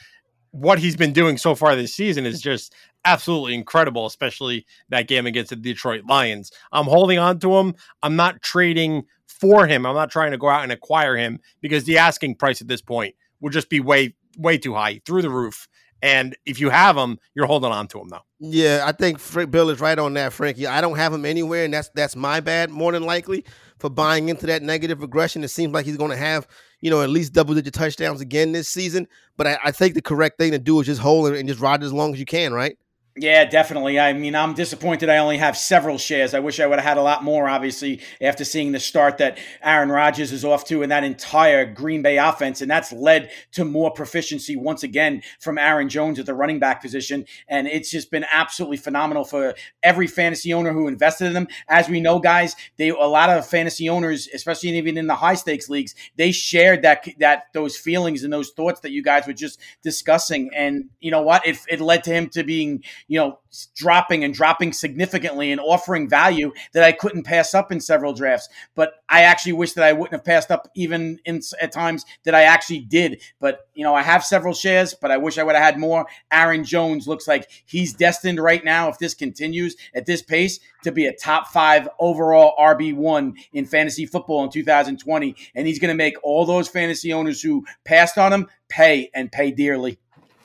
what 0.52 0.80
he's 0.80 0.96
been 0.96 1.14
doing 1.14 1.38
so 1.38 1.56
far 1.56 1.76
this 1.76 1.96
season 1.96 2.26
is 2.26 2.42
just 2.42 2.74
absolutely 3.06 3.56
incredible, 3.56 4.06
especially 4.06 4.66
that 4.90 5.08
game 5.08 5.26
against 5.26 5.50
the 5.50 5.56
Detroit 5.56 6.04
Lions. 6.08 6.52
I'm 6.72 6.86
holding 6.86 7.20
on 7.20 7.40
to 7.40 7.56
him. 7.56 7.76
I'm 8.04 8.16
not 8.16 8.42
trading 8.42 9.06
for 9.28 9.66
him. 9.66 9.86
I'm 9.86 9.96
not 9.96 10.12
trying 10.12 10.32
to 10.32 10.38
go 10.38 10.50
out 10.50 10.64
and 10.64 10.72
acquire 10.72 11.16
him 11.16 11.40
because 11.62 11.86
the 11.86 11.98
asking 11.98 12.36
price 12.36 12.62
at 12.62 12.68
this 12.68 12.82
point 12.82 13.16
would 13.40 13.54
just 13.54 13.70
be 13.70 13.80
way, 13.80 14.14
way 14.38 14.58
too 14.58 14.76
high 14.76 15.02
through 15.06 15.22
the 15.22 15.30
roof. 15.30 15.68
And 16.04 16.36
if 16.46 16.60
you 16.60 16.70
have 16.70 16.98
him, 16.98 17.20
you're 17.36 17.46
holding 17.46 17.72
on 17.72 17.88
to 17.90 18.00
him 18.00 18.10
though. 18.10 18.26
Yeah, 18.40 18.84
I 18.86 18.92
think 18.92 19.20
Bill 19.52 19.70
is 19.70 19.80
right 19.80 19.98
on 19.98 20.16
that, 20.16 20.34
Frankie. 20.34 20.66
I 20.66 20.82
don't 20.82 20.98
have 20.98 21.14
him 21.14 21.26
anywhere, 21.26 21.64
and 21.64 21.74
that's 21.74 21.90
that's 21.94 22.16
my 22.16 22.40
bad 22.40 22.72
more 22.72 22.92
than 22.92 23.04
likely 23.04 23.46
for 23.78 23.90
buying 23.90 24.30
into 24.30 24.48
that 24.48 24.64
negative 24.64 25.02
regression. 25.02 25.44
It 25.44 25.50
seems 25.50 25.74
like 25.74 25.86
he's 25.86 25.98
going 25.98 26.10
to 26.10 26.18
have 26.18 26.48
you 26.82 26.90
know, 26.90 27.02
at 27.02 27.10
least 27.10 27.34
double 27.34 27.54
digit 27.56 27.74
touchdowns 27.74 28.22
again 28.22 28.52
this 28.52 28.68
season. 28.68 29.08
But 29.38 29.48
I, 29.48 29.58
I, 29.66 29.72
think 29.72 29.94
the 29.94 30.02
correct 30.02 30.38
thing 30.38 30.52
to 30.52 30.60
do 30.60 30.80
is 30.80 30.88
just 30.88 31.02
hold 31.02 31.32
it 31.32 31.40
and 31.40 31.48
just 31.48 31.62
ride 31.62 31.84
as 31.84 31.94
long 31.94 32.14
as 32.14 32.20
you 32.20 32.26
can, 32.26 32.54
right? 32.54 32.78
Yeah, 33.18 33.44
definitely. 33.44 34.00
I 34.00 34.14
mean, 34.14 34.36
I'm 34.36 34.54
disappointed 34.54 35.10
I 35.10 35.18
only 35.18 35.38
have 35.38 35.58
several 35.58 35.98
shares. 35.98 36.34
I 36.34 36.40
wish 36.40 36.62
I 36.62 36.66
would 36.66 36.80
have 36.80 36.88
had 36.88 36.98
a 36.98 37.02
lot 37.02 37.26
more, 37.26 37.50
obviously, 37.50 38.00
after 38.22 38.46
seeing 38.46 38.72
the 38.72 38.80
start 38.80 39.18
that 39.18 39.38
Aaron 39.62 39.90
Rodgers 39.90 40.32
is 40.32 40.46
off 40.46 40.64
to 40.68 40.82
in 40.82 40.90
that 40.90 41.04
entire 41.04 41.66
Green 41.66 42.02
Bay 42.02 42.18
offense. 42.18 42.62
And 42.62 42.72
that's 42.72 42.94
led 42.94 43.30
to 43.52 43.66
more 43.66 43.92
proficiency 43.92 44.56
once 44.56 44.84
again 44.84 45.24
from 45.42 45.58
Aaron 45.58 45.90
Jones 45.90 46.20
at 46.20 46.26
the 46.26 46.34
running 46.34 46.58
back 46.58 46.82
position. 46.82 47.26
And 47.50 47.68
it's 47.68 47.92
just 47.92 48.12
been 48.12 48.26
absolutely 48.32 48.78
phenomenal 48.78 49.26
for 49.26 49.56
every 49.84 50.08
fantasy 50.08 50.54
owner 50.54 50.72
who 50.72 50.88
invested 50.88 51.26
in 51.28 51.34
them. 51.34 51.50
As 51.68 51.90
we 51.90 52.00
know, 52.00 52.18
guys, 52.18 52.56
they 52.78 52.90
a 52.90 52.96
lot 52.96 53.30
of 53.30 53.46
fantasy 53.46 53.90
owners, 53.90 54.30
especially 54.34 54.70
even 54.78 54.98
in 54.98 55.08
the 55.08 55.16
high 55.16 55.36
stakes 55.36 55.68
leagues, 55.68 55.96
they 56.16 56.32
shared 56.32 56.82
that 56.84 57.06
that 57.20 57.48
those 57.54 57.76
feelings 57.76 58.24
and 58.24 58.32
those 58.32 58.52
thoughts 58.52 58.80
that 58.80 58.92
you 58.92 59.04
guys 59.04 59.28
were 59.28 59.34
just 59.34 59.60
discussing. 59.84 60.50
And 60.56 60.86
you 61.02 61.12
know 61.12 61.24
what? 61.24 61.46
It, 61.46 61.58
it 61.68 61.82
led 61.82 62.06
to 62.06 62.12
him 62.14 62.30
to 62.30 62.44
being 62.46 62.84
you 63.08 63.20
know, 63.20 63.40
dropping 63.76 64.24
and 64.24 64.34
dropping 64.34 64.74
significantly 64.74 65.52
and 65.52 65.60
offering 65.60 66.10
value 66.10 66.52
that 66.74 66.84
I 66.84 66.92
couldn't 66.92 67.24
pass 67.24 67.54
up 67.54 67.72
in 67.72 67.80
several 67.80 68.14
drafts. 68.14 68.50
But 68.76 68.94
I 69.10 69.24
actually 69.24 69.54
wish 69.54 69.74
that 69.74 69.84
I 69.84 69.94
wouldn't 69.94 70.14
have 70.14 70.24
passed 70.24 70.52
up 70.52 70.70
even 70.76 71.20
in 71.26 71.42
at 71.62 71.72
times 71.72 72.06
that 72.24 72.36
I 72.36 72.44
actually 72.44 72.80
did. 72.80 73.22
But 73.40 73.68
you 73.74 73.84
know, 73.84 73.96
I 73.96 74.02
have 74.02 74.24
several 74.24 74.54
shares, 74.54 74.94
but 74.94 75.12
I 75.12 75.18
wish 75.18 75.38
I 75.38 75.44
would 75.44 75.56
have 75.56 75.64
had 75.64 75.80
more. 75.80 76.06
Aaron 76.32 76.64
Jones 76.64 77.08
looks 77.08 77.28
like 77.28 77.50
he's 77.66 77.94
destined 77.94 78.40
right 78.40 78.64
now, 78.64 78.90
if 78.90 78.98
this 79.00 79.14
continues 79.14 79.76
at 79.94 80.06
this 80.06 80.22
pace, 80.22 80.60
to 80.84 80.92
be 80.92 81.06
a 81.06 81.14
top 81.14 81.48
five 81.48 81.88
overall 82.00 82.56
RB 82.60 82.96
one 82.96 83.36
in 83.54 83.66
fantasy 83.66 84.06
football 84.06 84.44
in 84.44 84.50
2020, 84.50 85.36
and 85.56 85.68
he's 85.68 85.80
going 85.80 85.94
to 85.94 85.96
make 85.96 86.16
all 86.24 86.46
those 86.46 86.68
fantasy 86.68 87.14
owners 87.14 87.42
who 87.42 87.66
passed 87.86 88.18
on 88.18 88.34
him 88.34 88.48
pay 88.70 89.10
and 89.14 89.32
pay 89.32 89.52
dearly. 89.52 90.00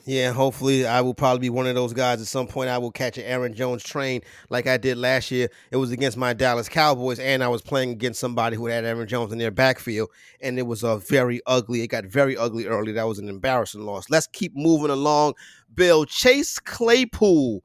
Yeah, 0.07 0.31
hopefully 0.31 0.87
I 0.87 1.01
will 1.01 1.13
probably 1.13 1.41
be 1.41 1.49
one 1.49 1.67
of 1.67 1.75
those 1.75 1.91
guys 1.91 2.21
at 2.21 2.27
some 2.27 2.47
point. 2.47 2.69
I 2.69 2.77
will 2.77 2.91
catch 2.91 3.17
an 3.17 3.25
Aaron 3.25 3.53
Jones 3.53 3.83
train 3.83 4.21
like 4.49 4.65
I 4.65 4.77
did 4.77 4.97
last 4.97 5.31
year. 5.31 5.49
It 5.69 5.75
was 5.75 5.91
against 5.91 6.15
my 6.15 6.31
Dallas 6.31 6.69
Cowboys, 6.69 7.19
and 7.19 7.43
I 7.43 7.49
was 7.49 7.61
playing 7.61 7.89
against 7.89 8.21
somebody 8.21 8.55
who 8.55 8.67
had 8.67 8.85
Aaron 8.85 9.05
Jones 9.05 9.33
in 9.33 9.37
their 9.37 9.51
backfield, 9.51 10.09
and 10.39 10.57
it 10.57 10.61
was 10.61 10.81
a 10.81 10.99
very 10.99 11.41
ugly. 11.45 11.81
It 11.81 11.87
got 11.87 12.05
very 12.05 12.37
ugly 12.37 12.67
early. 12.67 12.93
That 12.93 13.05
was 13.05 13.19
an 13.19 13.27
embarrassing 13.27 13.81
loss. 13.81 14.09
Let's 14.09 14.27
keep 14.27 14.55
moving 14.55 14.91
along. 14.91 15.33
Bill 15.75 16.05
Chase 16.05 16.57
Claypool 16.57 17.61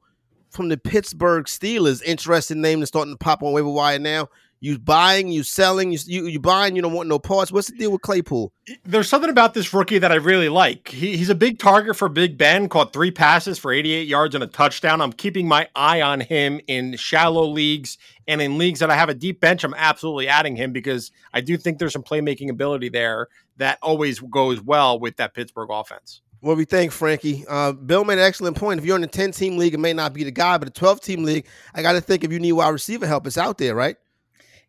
from 0.49 0.67
the 0.67 0.75
Pittsburgh 0.77 1.45
Steelers, 1.45 2.03
interesting 2.03 2.59
name 2.59 2.81
that's 2.81 2.89
starting 2.89 3.13
to 3.13 3.17
pop 3.17 3.41
on 3.41 3.53
waiver 3.53 3.69
wire 3.69 3.99
now. 3.99 4.27
You 4.63 4.79
buying, 4.79 5.27
you 5.27 5.43
selling, 5.43 5.91
you 5.91 5.99
you, 6.05 6.25
you 6.27 6.39
buying, 6.39 6.73
you 6.73 6.81
don't 6.81 6.93
want 6.93 7.09
no 7.09 7.19
parts. 7.19 7.51
What's 7.51 7.69
the 7.69 7.75
deal 7.75 7.91
with 7.91 8.01
Claypool? 8.01 8.53
There's 8.85 9.09
something 9.09 9.29
about 9.29 9.53
this 9.53 9.73
rookie 9.73 9.97
that 9.97 10.13
I 10.13 10.15
really 10.15 10.47
like. 10.47 10.87
He, 10.87 11.17
he's 11.17 11.29
a 11.29 11.35
big 11.35 11.59
target 11.59 11.97
for 11.97 12.07
Big 12.07 12.37
Ben, 12.37 12.69
caught 12.69 12.93
three 12.93 13.11
passes 13.11 13.59
for 13.59 13.73
88 13.73 14.07
yards 14.07 14.35
and 14.35 14.41
a 14.41 14.47
touchdown. 14.47 15.01
I'm 15.01 15.11
keeping 15.11 15.49
my 15.49 15.67
eye 15.75 16.01
on 16.01 16.21
him 16.21 16.61
in 16.67 16.95
shallow 16.95 17.45
leagues 17.45 17.97
and 18.25 18.41
in 18.41 18.57
leagues 18.57 18.79
that 18.79 18.89
I 18.89 18.95
have 18.95 19.09
a 19.09 19.13
deep 19.13 19.41
bench. 19.41 19.65
I'm 19.65 19.73
absolutely 19.73 20.29
adding 20.29 20.55
him 20.55 20.71
because 20.71 21.11
I 21.33 21.41
do 21.41 21.57
think 21.57 21.77
there's 21.77 21.91
some 21.91 22.01
playmaking 22.01 22.49
ability 22.49 22.87
there 22.87 23.27
that 23.57 23.79
always 23.81 24.21
goes 24.21 24.61
well 24.61 24.97
with 24.97 25.17
that 25.17 25.33
Pittsburgh 25.33 25.71
offense. 25.71 26.21
Well, 26.39 26.55
we 26.55 26.63
think, 26.63 26.93
Frankie? 26.93 27.43
Uh, 27.49 27.73
Bill 27.73 28.05
made 28.05 28.17
an 28.17 28.23
excellent 28.23 28.55
point. 28.55 28.79
If 28.79 28.85
you're 28.85 28.95
in 28.95 29.03
a 29.03 29.07
10 29.07 29.33
team 29.33 29.57
league, 29.57 29.73
it 29.73 29.79
may 29.81 29.91
not 29.91 30.13
be 30.13 30.23
the 30.23 30.31
guy, 30.31 30.57
but 30.57 30.69
a 30.69 30.71
12 30.71 31.01
team 31.01 31.25
league, 31.25 31.47
I 31.73 31.81
got 31.81 31.93
to 31.93 32.01
think 32.01 32.23
if 32.23 32.31
you 32.31 32.39
need 32.39 32.53
wide 32.53 32.69
receiver 32.69 33.05
help, 33.05 33.27
it's 33.27 33.37
out 33.37 33.57
there, 33.57 33.75
right? 33.75 33.97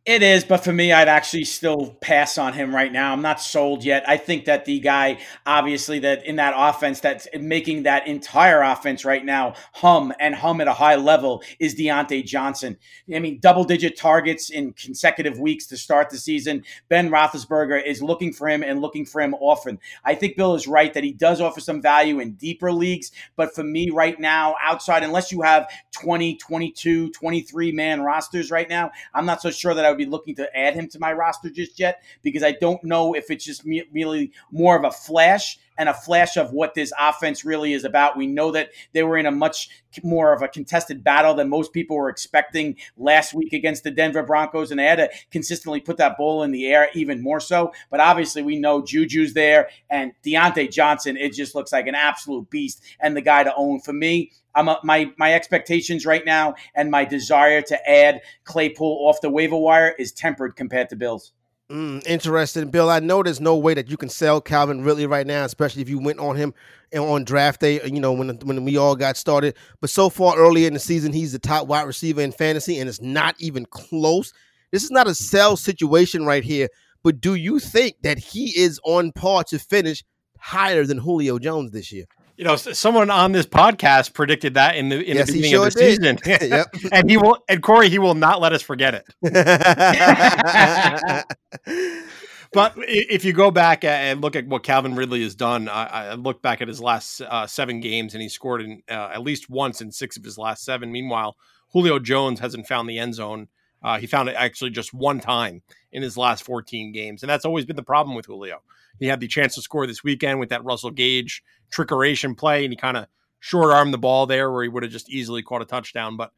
It 0.06 0.23
is, 0.23 0.44
but 0.44 0.58
for 0.58 0.70
me, 0.70 0.92
I'd 0.92 1.08
actually 1.08 1.44
still 1.44 1.96
pass 2.02 2.37
on 2.37 2.52
him 2.52 2.75
right 2.75 2.92
now. 2.92 3.14
I'm 3.14 3.23
not 3.23 3.40
sold 3.40 3.82
yet. 3.82 4.06
I 4.06 4.18
think 4.18 4.44
that 4.44 4.66
the 4.66 4.78
guy, 4.78 5.16
obviously, 5.46 5.99
that 6.00 6.26
in 6.26 6.37
that 6.37 6.52
offense, 6.54 7.00
that's 7.00 7.26
making 7.40 7.84
that 7.84 8.06
entire 8.06 8.61
offense 8.61 9.06
right 9.06 9.25
now 9.25 9.54
hum 9.73 10.12
and 10.20 10.34
hum 10.34 10.61
at 10.61 10.68
a 10.68 10.75
high 10.75 10.96
level 10.96 11.42
is 11.58 11.75
Diontae 11.75 12.23
Johnson. 12.23 12.76
I 13.14 13.18
mean, 13.18 13.38
double 13.40 13.64
digit 13.64 13.96
targets 13.96 14.50
in 14.50 14.75
consecutive 14.75 15.38
weeks 15.38 15.66
to 15.68 15.78
start 15.78 16.11
the 16.11 16.18
season. 16.18 16.64
Ben 16.90 17.08
Roethlisberger 17.08 17.82
is 17.82 18.02
looking 18.02 18.34
for 18.34 18.46
him 18.46 18.62
and 18.62 18.82
looking 18.82 19.06
for 19.06 19.23
him 19.23 19.32
often. 19.32 19.78
I 20.04 20.16
think 20.16 20.37
Bill 20.37 20.54
is 20.54 20.68
right 20.68 20.92
that 20.92 21.04
he 21.04 21.14
does 21.14 21.40
offer 21.40 21.61
some 21.61 21.80
value 21.80 22.20
in 22.20 22.32
deeper 22.32 22.70
leagues, 22.70 23.11
but 23.37 23.54
for 23.54 23.64
me 23.64 23.88
right 23.88 24.20
now, 24.20 24.54
outside, 24.62 25.02
unless 25.02 25.32
you 25.32 25.40
have 25.40 25.66
20, 25.92 26.37
22, 26.37 27.11
23 27.11 27.73
man 27.73 28.02
rosters 28.02 28.50
right 28.50 28.68
now, 28.68 28.90
I'm 29.14 29.25
not 29.25 29.40
so 29.40 29.50
sure 29.50 29.73
that 29.73 29.87
I 29.87 29.93
would 29.94 30.04
be 30.04 30.10
looking 30.10 30.34
to 30.36 30.56
add 30.56 30.74
him 30.74 30.88
to 30.88 30.98
my 30.98 31.12
roster 31.12 31.50
just 31.50 31.78
yet 31.78 32.02
because 32.22 32.42
I 32.42 32.52
don't 32.52 32.82
know 32.84 33.14
if 33.14 33.30
it's 33.30 33.44
just 33.44 33.64
me- 33.64 33.84
really 33.92 34.32
more 34.50 34.76
of 34.76 34.84
a 34.84 34.90
flash 34.90 35.58
and 35.76 35.88
a 35.88 35.94
flash 35.94 36.36
of 36.36 36.52
what 36.52 36.74
this 36.74 36.92
offense 36.98 37.44
really 37.44 37.72
is 37.72 37.84
about. 37.84 38.16
We 38.16 38.26
know 38.26 38.50
that 38.52 38.70
they 38.92 39.02
were 39.02 39.16
in 39.16 39.26
a 39.26 39.30
much 39.30 39.68
more 40.02 40.32
of 40.32 40.42
a 40.42 40.48
contested 40.48 41.04
battle 41.04 41.34
than 41.34 41.48
most 41.48 41.72
people 41.72 41.96
were 41.96 42.08
expecting 42.08 42.76
last 42.96 43.34
week 43.34 43.52
against 43.52 43.84
the 43.84 43.90
Denver 43.90 44.22
Broncos, 44.22 44.70
and 44.70 44.80
they 44.80 44.84
had 44.84 44.96
to 44.96 45.10
consistently 45.30 45.80
put 45.80 45.96
that 45.98 46.16
ball 46.16 46.42
in 46.42 46.50
the 46.50 46.66
air 46.66 46.88
even 46.94 47.22
more 47.22 47.40
so. 47.40 47.72
But 47.90 48.00
obviously, 48.00 48.42
we 48.42 48.56
know 48.56 48.82
Juju's 48.82 49.34
there, 49.34 49.68
and 49.90 50.12
Diontae 50.24 50.70
Johnson. 50.70 51.16
It 51.16 51.32
just 51.32 51.54
looks 51.54 51.72
like 51.72 51.86
an 51.86 51.94
absolute 51.94 52.50
beast 52.50 52.82
and 53.00 53.16
the 53.16 53.20
guy 53.20 53.44
to 53.44 53.54
own 53.54 53.80
for 53.80 53.92
me. 53.92 54.32
I'm 54.54 54.68
a, 54.68 54.78
my 54.84 55.12
my 55.16 55.34
expectations 55.34 56.06
right 56.06 56.24
now 56.24 56.54
and 56.74 56.90
my 56.90 57.04
desire 57.04 57.62
to 57.62 57.90
add 57.90 58.20
Claypool 58.44 59.08
off 59.08 59.20
the 59.20 59.30
waiver 59.30 59.56
wire 59.56 59.94
is 59.98 60.12
tempered 60.12 60.56
compared 60.56 60.88
to 60.90 60.96
Bills. 60.96 61.32
Mm, 61.74 62.06
interesting, 62.06 62.70
Bill. 62.70 62.88
I 62.88 63.00
know 63.00 63.24
there's 63.24 63.40
no 63.40 63.56
way 63.56 63.74
that 63.74 63.90
you 63.90 63.96
can 63.96 64.08
sell 64.08 64.40
Calvin 64.40 64.84
Ridley 64.84 65.06
right 65.06 65.26
now, 65.26 65.44
especially 65.44 65.82
if 65.82 65.88
you 65.88 65.98
went 65.98 66.20
on 66.20 66.36
him 66.36 66.54
on 66.96 67.24
draft 67.24 67.60
day. 67.60 67.84
You 67.84 67.98
know 67.98 68.12
when 68.12 68.28
when 68.44 68.64
we 68.64 68.76
all 68.76 68.94
got 68.94 69.16
started. 69.16 69.56
But 69.80 69.90
so 69.90 70.08
far 70.08 70.36
early 70.36 70.66
in 70.66 70.74
the 70.74 70.78
season, 70.78 71.12
he's 71.12 71.32
the 71.32 71.40
top 71.40 71.66
wide 71.66 71.82
receiver 71.82 72.20
in 72.20 72.30
fantasy, 72.30 72.78
and 72.78 72.88
it's 72.88 73.00
not 73.00 73.34
even 73.40 73.66
close. 73.66 74.32
This 74.70 74.84
is 74.84 74.92
not 74.92 75.08
a 75.08 75.16
sell 75.16 75.56
situation 75.56 76.24
right 76.24 76.44
here. 76.44 76.68
But 77.02 77.20
do 77.20 77.34
you 77.34 77.58
think 77.58 77.96
that 78.02 78.18
he 78.18 78.56
is 78.56 78.78
on 78.84 79.10
par 79.10 79.42
to 79.48 79.58
finish 79.58 80.04
higher 80.38 80.84
than 80.84 80.98
Julio 80.98 81.40
Jones 81.40 81.72
this 81.72 81.90
year? 81.90 82.04
You 82.36 82.44
know, 82.44 82.56
someone 82.56 83.10
on 83.10 83.32
this 83.32 83.46
podcast 83.46 84.12
predicted 84.12 84.54
that 84.54 84.76
in 84.76 84.88
the 84.88 85.02
in 85.02 85.16
yes, 85.16 85.28
the 85.28 85.34
beginning 85.34 85.52
sure 85.52 85.66
of 85.68 85.74
the 85.74 85.80
season. 85.80 86.18
yep. 86.26 86.66
and 86.92 87.08
he 87.08 87.16
will 87.16 87.38
and 87.48 87.62
Corey, 87.62 87.88
he 87.88 87.98
will 87.98 88.14
not 88.14 88.40
let 88.40 88.52
us 88.52 88.62
forget 88.62 88.94
it. 88.94 89.04
but 92.52 92.74
if 92.76 93.24
you 93.24 93.32
go 93.32 93.50
back 93.50 93.84
and 93.84 94.20
look 94.20 94.34
at 94.34 94.46
what 94.46 94.64
Calvin 94.64 94.96
Ridley 94.96 95.22
has 95.22 95.34
done, 95.34 95.68
I, 95.68 95.84
I 95.84 96.14
look 96.14 96.42
back 96.42 96.60
at 96.60 96.68
his 96.68 96.80
last 96.80 97.20
uh, 97.20 97.46
seven 97.46 97.80
games, 97.80 98.14
and 98.14 98.22
he 98.22 98.28
scored 98.28 98.62
in 98.62 98.82
uh, 98.90 99.10
at 99.12 99.22
least 99.22 99.48
once 99.48 99.80
in 99.80 99.92
six 99.92 100.16
of 100.16 100.24
his 100.24 100.36
last 100.36 100.64
seven. 100.64 100.90
Meanwhile, 100.90 101.36
Julio 101.72 102.00
Jones 102.00 102.40
hasn't 102.40 102.66
found 102.66 102.88
the 102.88 102.98
end 102.98 103.14
zone. 103.14 103.48
Uh, 103.80 103.98
he 103.98 104.06
found 104.06 104.30
it 104.30 104.34
actually 104.36 104.70
just 104.70 104.94
one 104.94 105.20
time 105.20 105.62
in 105.92 106.02
his 106.02 106.16
last 106.16 106.42
14 106.42 106.90
games, 106.90 107.22
and 107.22 107.30
that's 107.30 107.44
always 107.44 107.66
been 107.66 107.76
the 107.76 107.82
problem 107.82 108.16
with 108.16 108.26
Julio. 108.26 108.62
He 108.98 109.06
had 109.06 109.20
the 109.20 109.28
chance 109.28 109.54
to 109.54 109.62
score 109.62 109.86
this 109.86 110.04
weekend 110.04 110.40
with 110.40 110.50
that 110.50 110.64
Russell 110.64 110.90
Gage 110.90 111.42
trickeration 111.72 112.36
play, 112.36 112.64
and 112.64 112.72
he 112.72 112.76
kind 112.76 112.96
of 112.96 113.06
short 113.40 113.72
armed 113.72 113.92
the 113.92 113.98
ball 113.98 114.26
there 114.26 114.50
where 114.50 114.62
he 114.62 114.68
would 114.68 114.82
have 114.82 114.92
just 114.92 115.10
easily 115.10 115.42
caught 115.42 115.62
a 115.62 115.66
touchdown. 115.66 116.16
But 116.16 116.32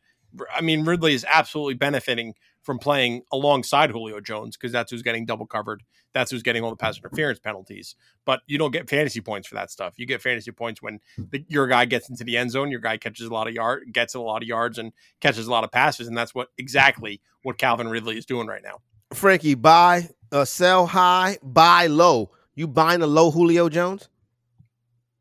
I 0.54 0.60
mean, 0.60 0.84
Ridley 0.84 1.14
is 1.14 1.24
absolutely 1.30 1.74
benefiting 1.74 2.34
from 2.62 2.78
playing 2.80 3.22
alongside 3.32 3.90
Julio 3.90 4.20
Jones 4.20 4.56
because 4.56 4.72
that's 4.72 4.90
who's 4.90 5.02
getting 5.02 5.24
double 5.24 5.46
covered. 5.46 5.84
That's 6.12 6.30
who's 6.30 6.42
getting 6.42 6.64
all 6.64 6.70
the 6.70 6.76
pass 6.76 6.98
interference 6.98 7.38
penalties. 7.38 7.94
But 8.24 8.40
you 8.46 8.58
don't 8.58 8.72
get 8.72 8.90
fantasy 8.90 9.20
points 9.20 9.46
for 9.46 9.54
that 9.54 9.70
stuff. 9.70 9.94
You 9.96 10.06
get 10.06 10.20
fantasy 10.20 10.50
points 10.50 10.82
when 10.82 10.98
the, 11.16 11.44
your 11.48 11.68
guy 11.68 11.84
gets 11.84 12.10
into 12.10 12.24
the 12.24 12.36
end 12.36 12.50
zone, 12.50 12.70
your 12.70 12.80
guy 12.80 12.96
catches 12.96 13.26
a 13.26 13.32
lot 13.32 13.46
of 13.46 13.54
yard, 13.54 13.84
gets 13.92 14.14
a 14.14 14.20
lot 14.20 14.42
of 14.42 14.48
yards, 14.48 14.78
and 14.78 14.92
catches 15.20 15.46
a 15.46 15.50
lot 15.50 15.62
of 15.62 15.70
passes, 15.70 16.08
and 16.08 16.16
that's 16.16 16.34
what 16.34 16.48
exactly 16.58 17.20
what 17.42 17.56
Calvin 17.56 17.88
Ridley 17.88 18.18
is 18.18 18.26
doing 18.26 18.48
right 18.48 18.62
now. 18.64 18.80
Frankie, 19.12 19.54
buy, 19.54 20.08
uh, 20.32 20.44
sell 20.44 20.86
high, 20.86 21.38
buy 21.42 21.86
low. 21.86 22.30
You 22.56 22.66
buying 22.66 23.02
a 23.02 23.06
low 23.06 23.30
Julio 23.30 23.68
Jones? 23.68 24.08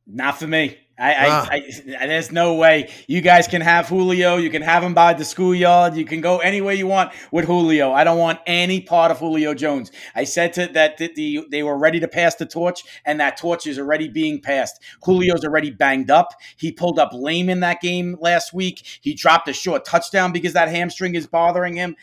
Not 0.08 0.40
for 0.40 0.48
me. 0.48 0.78
I, 0.98 1.28
ah. 1.28 1.50
I, 1.52 1.56
I, 2.00 2.08
there's 2.08 2.32
no 2.32 2.54
way 2.54 2.90
you 3.08 3.20
guys 3.20 3.50
can 3.50 3.60
have 3.60 3.90
Julio. 3.90 4.38
You 4.38 4.50
can 4.50 4.62
have 4.62 4.82
him 4.82 4.94
by 4.94 5.14
the 5.14 5.26
schoolyard. 5.26 5.98
You 5.98 6.06
can 6.06 6.22
go 6.22 6.38
any 6.38 6.62
way 6.62 6.76
you 6.76 6.88
want 6.88 7.12
with 7.34 7.44
Julio. 7.44 7.92
I 7.92 8.06
don't 8.06 8.18
want 8.18 8.40
any 8.48 8.80
part 8.80 9.12
of 9.12 9.20
Julio 9.20 9.54
Jones. 9.54 9.92
I 10.16 10.24
said 10.24 10.54
to 10.54 10.68
that 10.68 10.98
the, 10.98 11.46
they 11.52 11.64
were 11.64 11.78
ready 11.78 12.00
to 12.00 12.08
pass 12.08 12.36
the 12.36 12.46
torch, 12.46 12.84
and 13.04 13.20
that 13.20 13.36
torch 13.36 13.68
is 13.68 13.78
already 13.78 14.08
being 14.08 14.40
passed. 14.40 14.82
Julio's 15.04 15.44
already 15.44 15.72
banged 15.72 16.10
up. 16.10 16.30
He 16.56 16.72
pulled 16.72 16.98
up 16.98 17.10
lame 17.12 17.50
in 17.50 17.60
that 17.60 17.82
game 17.82 18.16
last 18.22 18.54
week. 18.54 19.00
He 19.02 19.14
dropped 19.14 19.50
a 19.50 19.54
short 19.54 19.84
touchdown 19.84 20.32
because 20.32 20.54
that 20.54 20.70
hamstring 20.70 21.16
is 21.16 21.28
bothering 21.28 21.76
him 21.76 21.98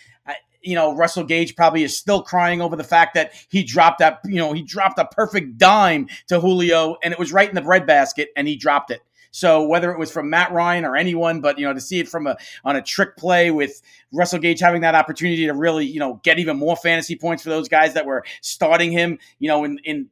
you 0.62 0.74
know, 0.74 0.94
Russell 0.94 1.24
Gage 1.24 1.56
probably 1.56 1.82
is 1.82 1.96
still 1.96 2.22
crying 2.22 2.60
over 2.60 2.76
the 2.76 2.84
fact 2.84 3.14
that 3.14 3.32
he 3.48 3.62
dropped 3.62 3.98
that, 3.98 4.20
you 4.24 4.36
know, 4.36 4.52
he 4.52 4.62
dropped 4.62 4.98
a 4.98 5.04
perfect 5.04 5.58
dime 5.58 6.08
to 6.28 6.40
Julio 6.40 6.96
and 7.02 7.12
it 7.12 7.18
was 7.18 7.32
right 7.32 7.48
in 7.48 7.54
the 7.54 7.60
breadbasket 7.60 8.30
and 8.36 8.46
he 8.48 8.56
dropped 8.56 8.90
it. 8.90 9.02
So 9.32 9.64
whether 9.64 9.90
it 9.90 9.98
was 9.98 10.10
from 10.10 10.30
Matt 10.30 10.52
Ryan 10.52 10.84
or 10.84 10.94
anyone, 10.94 11.40
but 11.40 11.58
you 11.58 11.66
know, 11.66 11.72
to 11.72 11.80
see 11.80 11.98
it 11.98 12.08
from 12.08 12.26
a 12.26 12.36
on 12.64 12.76
a 12.76 12.82
trick 12.82 13.16
play 13.16 13.50
with 13.50 13.80
Russell 14.12 14.38
Gage 14.38 14.60
having 14.60 14.82
that 14.82 14.94
opportunity 14.94 15.46
to 15.46 15.54
really, 15.54 15.86
you 15.86 15.98
know, 15.98 16.20
get 16.22 16.38
even 16.38 16.58
more 16.58 16.76
fantasy 16.76 17.16
points 17.16 17.42
for 17.42 17.48
those 17.48 17.68
guys 17.68 17.94
that 17.94 18.04
were 18.04 18.24
starting 18.42 18.92
him, 18.92 19.18
you 19.38 19.48
know, 19.48 19.64
in 19.64 19.78
in 19.84 20.08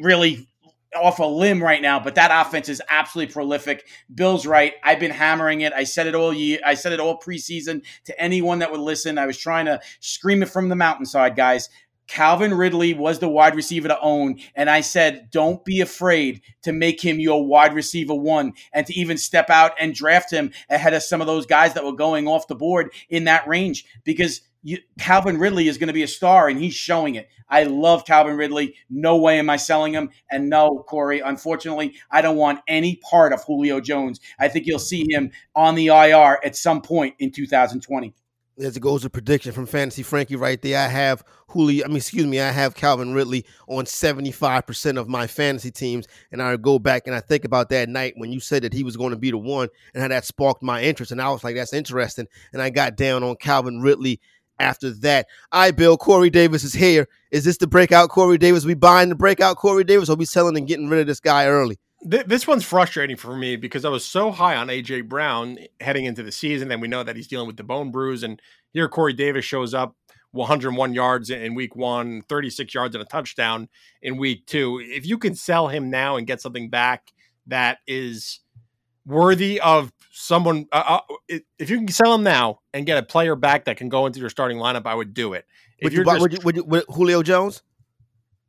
really 0.00 0.48
off 0.94 1.18
a 1.18 1.24
limb 1.24 1.62
right 1.62 1.82
now, 1.82 2.00
but 2.00 2.14
that 2.16 2.30
offense 2.32 2.68
is 2.68 2.82
absolutely 2.88 3.32
prolific. 3.32 3.86
Bill's 4.14 4.46
right. 4.46 4.74
I've 4.82 5.00
been 5.00 5.10
hammering 5.10 5.62
it. 5.62 5.72
I 5.72 5.84
said 5.84 6.06
it 6.06 6.14
all 6.14 6.32
year. 6.32 6.58
I 6.64 6.74
said 6.74 6.92
it 6.92 7.00
all 7.00 7.18
preseason 7.18 7.84
to 8.04 8.20
anyone 8.20 8.60
that 8.60 8.70
would 8.70 8.80
listen. 8.80 9.18
I 9.18 9.26
was 9.26 9.38
trying 9.38 9.66
to 9.66 9.80
scream 10.00 10.42
it 10.42 10.48
from 10.48 10.68
the 10.68 10.76
mountainside, 10.76 11.36
guys. 11.36 11.68
Calvin 12.06 12.52
Ridley 12.52 12.92
was 12.92 13.18
the 13.18 13.28
wide 13.28 13.54
receiver 13.54 13.88
to 13.88 14.00
own. 14.00 14.38
And 14.54 14.68
I 14.68 14.82
said, 14.82 15.30
don't 15.30 15.64
be 15.64 15.80
afraid 15.80 16.42
to 16.62 16.72
make 16.72 17.00
him 17.00 17.18
your 17.18 17.46
wide 17.46 17.74
receiver 17.74 18.14
one 18.14 18.52
and 18.72 18.86
to 18.86 18.94
even 18.94 19.16
step 19.16 19.48
out 19.48 19.72
and 19.80 19.94
draft 19.94 20.30
him 20.30 20.52
ahead 20.68 20.94
of 20.94 21.02
some 21.02 21.20
of 21.20 21.26
those 21.26 21.46
guys 21.46 21.74
that 21.74 21.84
were 21.84 21.94
going 21.94 22.28
off 22.28 22.46
the 22.46 22.54
board 22.54 22.92
in 23.08 23.24
that 23.24 23.48
range 23.48 23.86
because 24.04 24.42
you, 24.64 24.78
Calvin 24.98 25.38
Ridley 25.38 25.68
is 25.68 25.78
going 25.78 25.88
to 25.88 25.92
be 25.92 26.02
a 26.02 26.08
star, 26.08 26.48
and 26.48 26.58
he's 26.58 26.74
showing 26.74 27.14
it. 27.14 27.28
I 27.48 27.64
love 27.64 28.04
Calvin 28.06 28.36
Ridley. 28.36 28.74
No 28.88 29.16
way 29.18 29.38
am 29.38 29.50
I 29.50 29.56
selling 29.56 29.92
him. 29.92 30.10
And 30.30 30.48
no, 30.48 30.84
Corey, 30.88 31.20
unfortunately, 31.20 31.94
I 32.10 32.22
don't 32.22 32.36
want 32.36 32.60
any 32.66 32.96
part 32.96 33.32
of 33.32 33.44
Julio 33.44 33.80
Jones. 33.80 34.20
I 34.40 34.48
think 34.48 34.66
you'll 34.66 34.78
see 34.78 35.06
him 35.08 35.30
on 35.54 35.74
the 35.74 35.88
IR 35.88 36.40
at 36.42 36.56
some 36.56 36.80
point 36.80 37.14
in 37.18 37.30
2020. 37.30 38.14
As 38.56 38.76
it 38.76 38.80
goes 38.80 39.04
a 39.04 39.10
prediction 39.10 39.52
from 39.52 39.66
Fantasy 39.66 40.04
Frankie 40.04 40.36
right 40.36 40.62
there. 40.62 40.78
I 40.78 40.86
have 40.86 41.24
Julio, 41.48 41.84
I 41.84 41.88
mean, 41.88 41.96
excuse 41.96 42.24
me, 42.24 42.40
I 42.40 42.52
have 42.52 42.76
Calvin 42.76 43.12
Ridley 43.12 43.44
on 43.66 43.84
75% 43.84 44.96
of 44.96 45.08
my 45.08 45.26
fantasy 45.26 45.72
teams. 45.72 46.06
And 46.30 46.40
I 46.40 46.56
go 46.56 46.78
back 46.78 47.06
and 47.06 47.16
I 47.16 47.20
think 47.20 47.44
about 47.44 47.68
that 47.70 47.88
night 47.88 48.14
when 48.16 48.30
you 48.30 48.38
said 48.38 48.62
that 48.62 48.72
he 48.72 48.84
was 48.84 48.96
going 48.96 49.10
to 49.10 49.16
be 49.16 49.32
the 49.32 49.38
one 49.38 49.68
and 49.92 50.02
how 50.02 50.08
that 50.08 50.24
sparked 50.24 50.62
my 50.62 50.82
interest. 50.82 51.10
And 51.10 51.20
I 51.20 51.30
was 51.30 51.42
like, 51.42 51.56
that's 51.56 51.72
interesting. 51.72 52.28
And 52.52 52.62
I 52.62 52.70
got 52.70 52.96
down 52.96 53.24
on 53.24 53.34
Calvin 53.36 53.80
Ridley 53.80 54.20
after 54.58 54.90
that. 54.90 55.26
I 55.52 55.70
Bill. 55.70 55.96
Corey 55.96 56.30
Davis 56.30 56.64
is 56.64 56.74
here. 56.74 57.08
Is 57.30 57.44
this 57.44 57.58
the 57.58 57.66
breakout 57.66 58.10
Corey 58.10 58.38
Davis? 58.38 58.64
We 58.64 58.74
buying 58.74 59.08
the 59.08 59.14
breakout 59.14 59.56
Corey 59.56 59.84
Davis 59.84 60.08
or 60.08 60.16
we 60.16 60.24
selling 60.24 60.56
and 60.56 60.66
getting 60.66 60.88
rid 60.88 61.00
of 61.00 61.06
this 61.06 61.20
guy 61.20 61.46
early? 61.46 61.78
This 62.06 62.46
one's 62.46 62.64
frustrating 62.64 63.16
for 63.16 63.34
me 63.34 63.56
because 63.56 63.86
I 63.86 63.88
was 63.88 64.04
so 64.04 64.30
high 64.30 64.56
on 64.56 64.68
AJ 64.68 65.08
Brown 65.08 65.58
heading 65.80 66.04
into 66.04 66.22
the 66.22 66.32
season, 66.32 66.70
and 66.70 66.82
we 66.82 66.88
know 66.88 67.02
that 67.02 67.16
he's 67.16 67.26
dealing 67.26 67.46
with 67.46 67.56
the 67.56 67.64
bone 67.64 67.90
bruise. 67.90 68.22
And 68.22 68.42
here 68.72 68.88
Corey 68.88 69.14
Davis 69.14 69.46
shows 69.46 69.72
up 69.72 69.96
101 70.32 70.92
yards 70.92 71.30
in 71.30 71.54
week 71.54 71.74
one, 71.74 72.20
36 72.28 72.74
yards 72.74 72.94
and 72.94 73.00
a 73.00 73.06
touchdown 73.06 73.68
in 74.02 74.18
week 74.18 74.44
two. 74.44 74.80
If 74.84 75.06
you 75.06 75.16
can 75.16 75.34
sell 75.34 75.68
him 75.68 75.88
now 75.88 76.16
and 76.16 76.26
get 76.26 76.42
something 76.42 76.68
back 76.68 77.12
that 77.46 77.78
is 77.86 78.40
worthy 79.06 79.60
of 79.60 79.93
someone, 80.14 80.66
uh, 80.72 81.00
uh 81.30 81.38
if 81.58 81.68
you 81.68 81.78
can 81.78 81.88
sell 81.88 82.14
him 82.14 82.22
now 82.22 82.60
and 82.72 82.86
get 82.86 82.96
a 82.98 83.02
player 83.02 83.34
back 83.34 83.64
that 83.64 83.76
can 83.76 83.88
go 83.88 84.06
into 84.06 84.20
your 84.20 84.30
starting 84.30 84.58
lineup, 84.58 84.86
I 84.86 84.94
would 84.94 85.12
do 85.12 85.32
it. 85.34 85.44
If 85.78 85.84
would 85.84 85.92
you, 85.92 86.04
just, 86.04 86.20
would 86.20 86.32
you, 86.32 86.38
would 86.44 86.56
you, 86.56 86.64
would 86.64 86.84
Julio 86.88 87.22
Jones? 87.22 87.62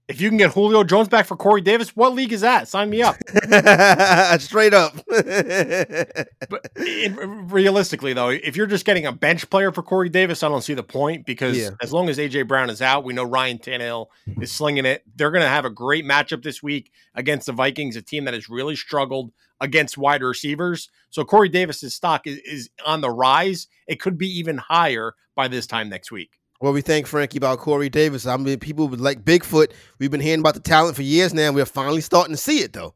If 0.08 0.22
you 0.22 0.30
can 0.30 0.38
get 0.38 0.52
Julio 0.52 0.84
Jones 0.84 1.08
back 1.08 1.26
for 1.26 1.36
Corey 1.36 1.62
Davis, 1.62 1.96
what 1.96 2.14
league 2.14 2.32
is 2.32 2.42
that? 2.42 2.68
Sign 2.68 2.92
me 2.92 3.02
up. 3.02 3.16
Straight 4.40 4.72
up. 4.72 4.94
but 5.08 6.70
it, 6.76 7.18
realistically, 7.52 8.14
though, 8.14 8.30
if 8.30 8.56
you're 8.56 8.68
just 8.68 8.86
getting 8.86 9.08
a 9.08 9.12
bench 9.12 9.50
player 9.50 9.72
for 9.72 9.82
Corey 9.82 10.10
Davis, 10.10 10.44
I 10.44 10.50
don't 10.50 10.62
see 10.62 10.76
the 10.76 10.84
point 10.84 11.26
because 11.26 11.58
yeah. 11.58 11.72
as 11.82 11.92
long 11.92 12.08
as 12.08 12.20
AJ 12.20 12.48
Brown 12.48 12.70
is 12.70 12.84
out, 12.84 13.04
we 13.04 13.14
know 13.14 13.24
Ryan 13.24 13.58
Tannehill 13.58 14.06
is 14.40 14.52
slinging 14.52 14.86
it. 14.86 15.02
They're 15.16 15.32
going 15.32 15.42
to 15.42 15.50
have 15.50 15.66
a 15.66 15.72
great 15.72 16.06
matchup 16.06 16.44
this 16.44 16.62
week 16.62 16.92
against 17.16 17.48
the 17.48 17.54
Vikings, 17.54 17.96
a 17.96 18.04
team 18.04 18.26
that 18.26 18.36
has 18.36 18.48
really 18.48 18.76
struggled 18.76 19.32
against 19.62 19.98
wide 19.98 20.22
receivers. 20.22 20.90
So 21.10 21.24
Corey 21.24 21.50
Davis's 21.50 21.96
stock 21.96 22.28
is, 22.28 22.38
is 22.40 22.70
on 22.86 23.02
the 23.02 23.10
rise. 23.10 23.68
It 23.88 24.00
could 24.00 24.18
be 24.18 24.28
even 24.40 24.58
higher 24.58 25.14
by 25.36 25.48
this 25.48 25.68
time 25.68 25.90
next 25.90 26.12
week. 26.12 26.32
Well, 26.62 26.74
we 26.74 26.82
thank 26.82 27.06
Frankie 27.06 27.38
about 27.38 27.60
Corey 27.60 27.90
Davis. 27.90 28.26
I 28.26 28.38
mean, 28.38 28.60
people 28.60 28.88
would 28.88 29.02
like 29.02 29.24
Bigfoot. 29.24 29.72
We've 30.00 30.12
been 30.12 30.22
hearing 30.22 30.40
about 30.40 30.54
the 30.54 30.62
talent 30.62 30.96
for 30.96 31.02
years 31.02 31.34
now. 31.34 31.52
We're 31.52 31.66
finally 31.66 32.02
starting 32.02 32.34
to 32.34 32.42
see 32.42 32.60
it, 32.60 32.74
though. 32.74 32.94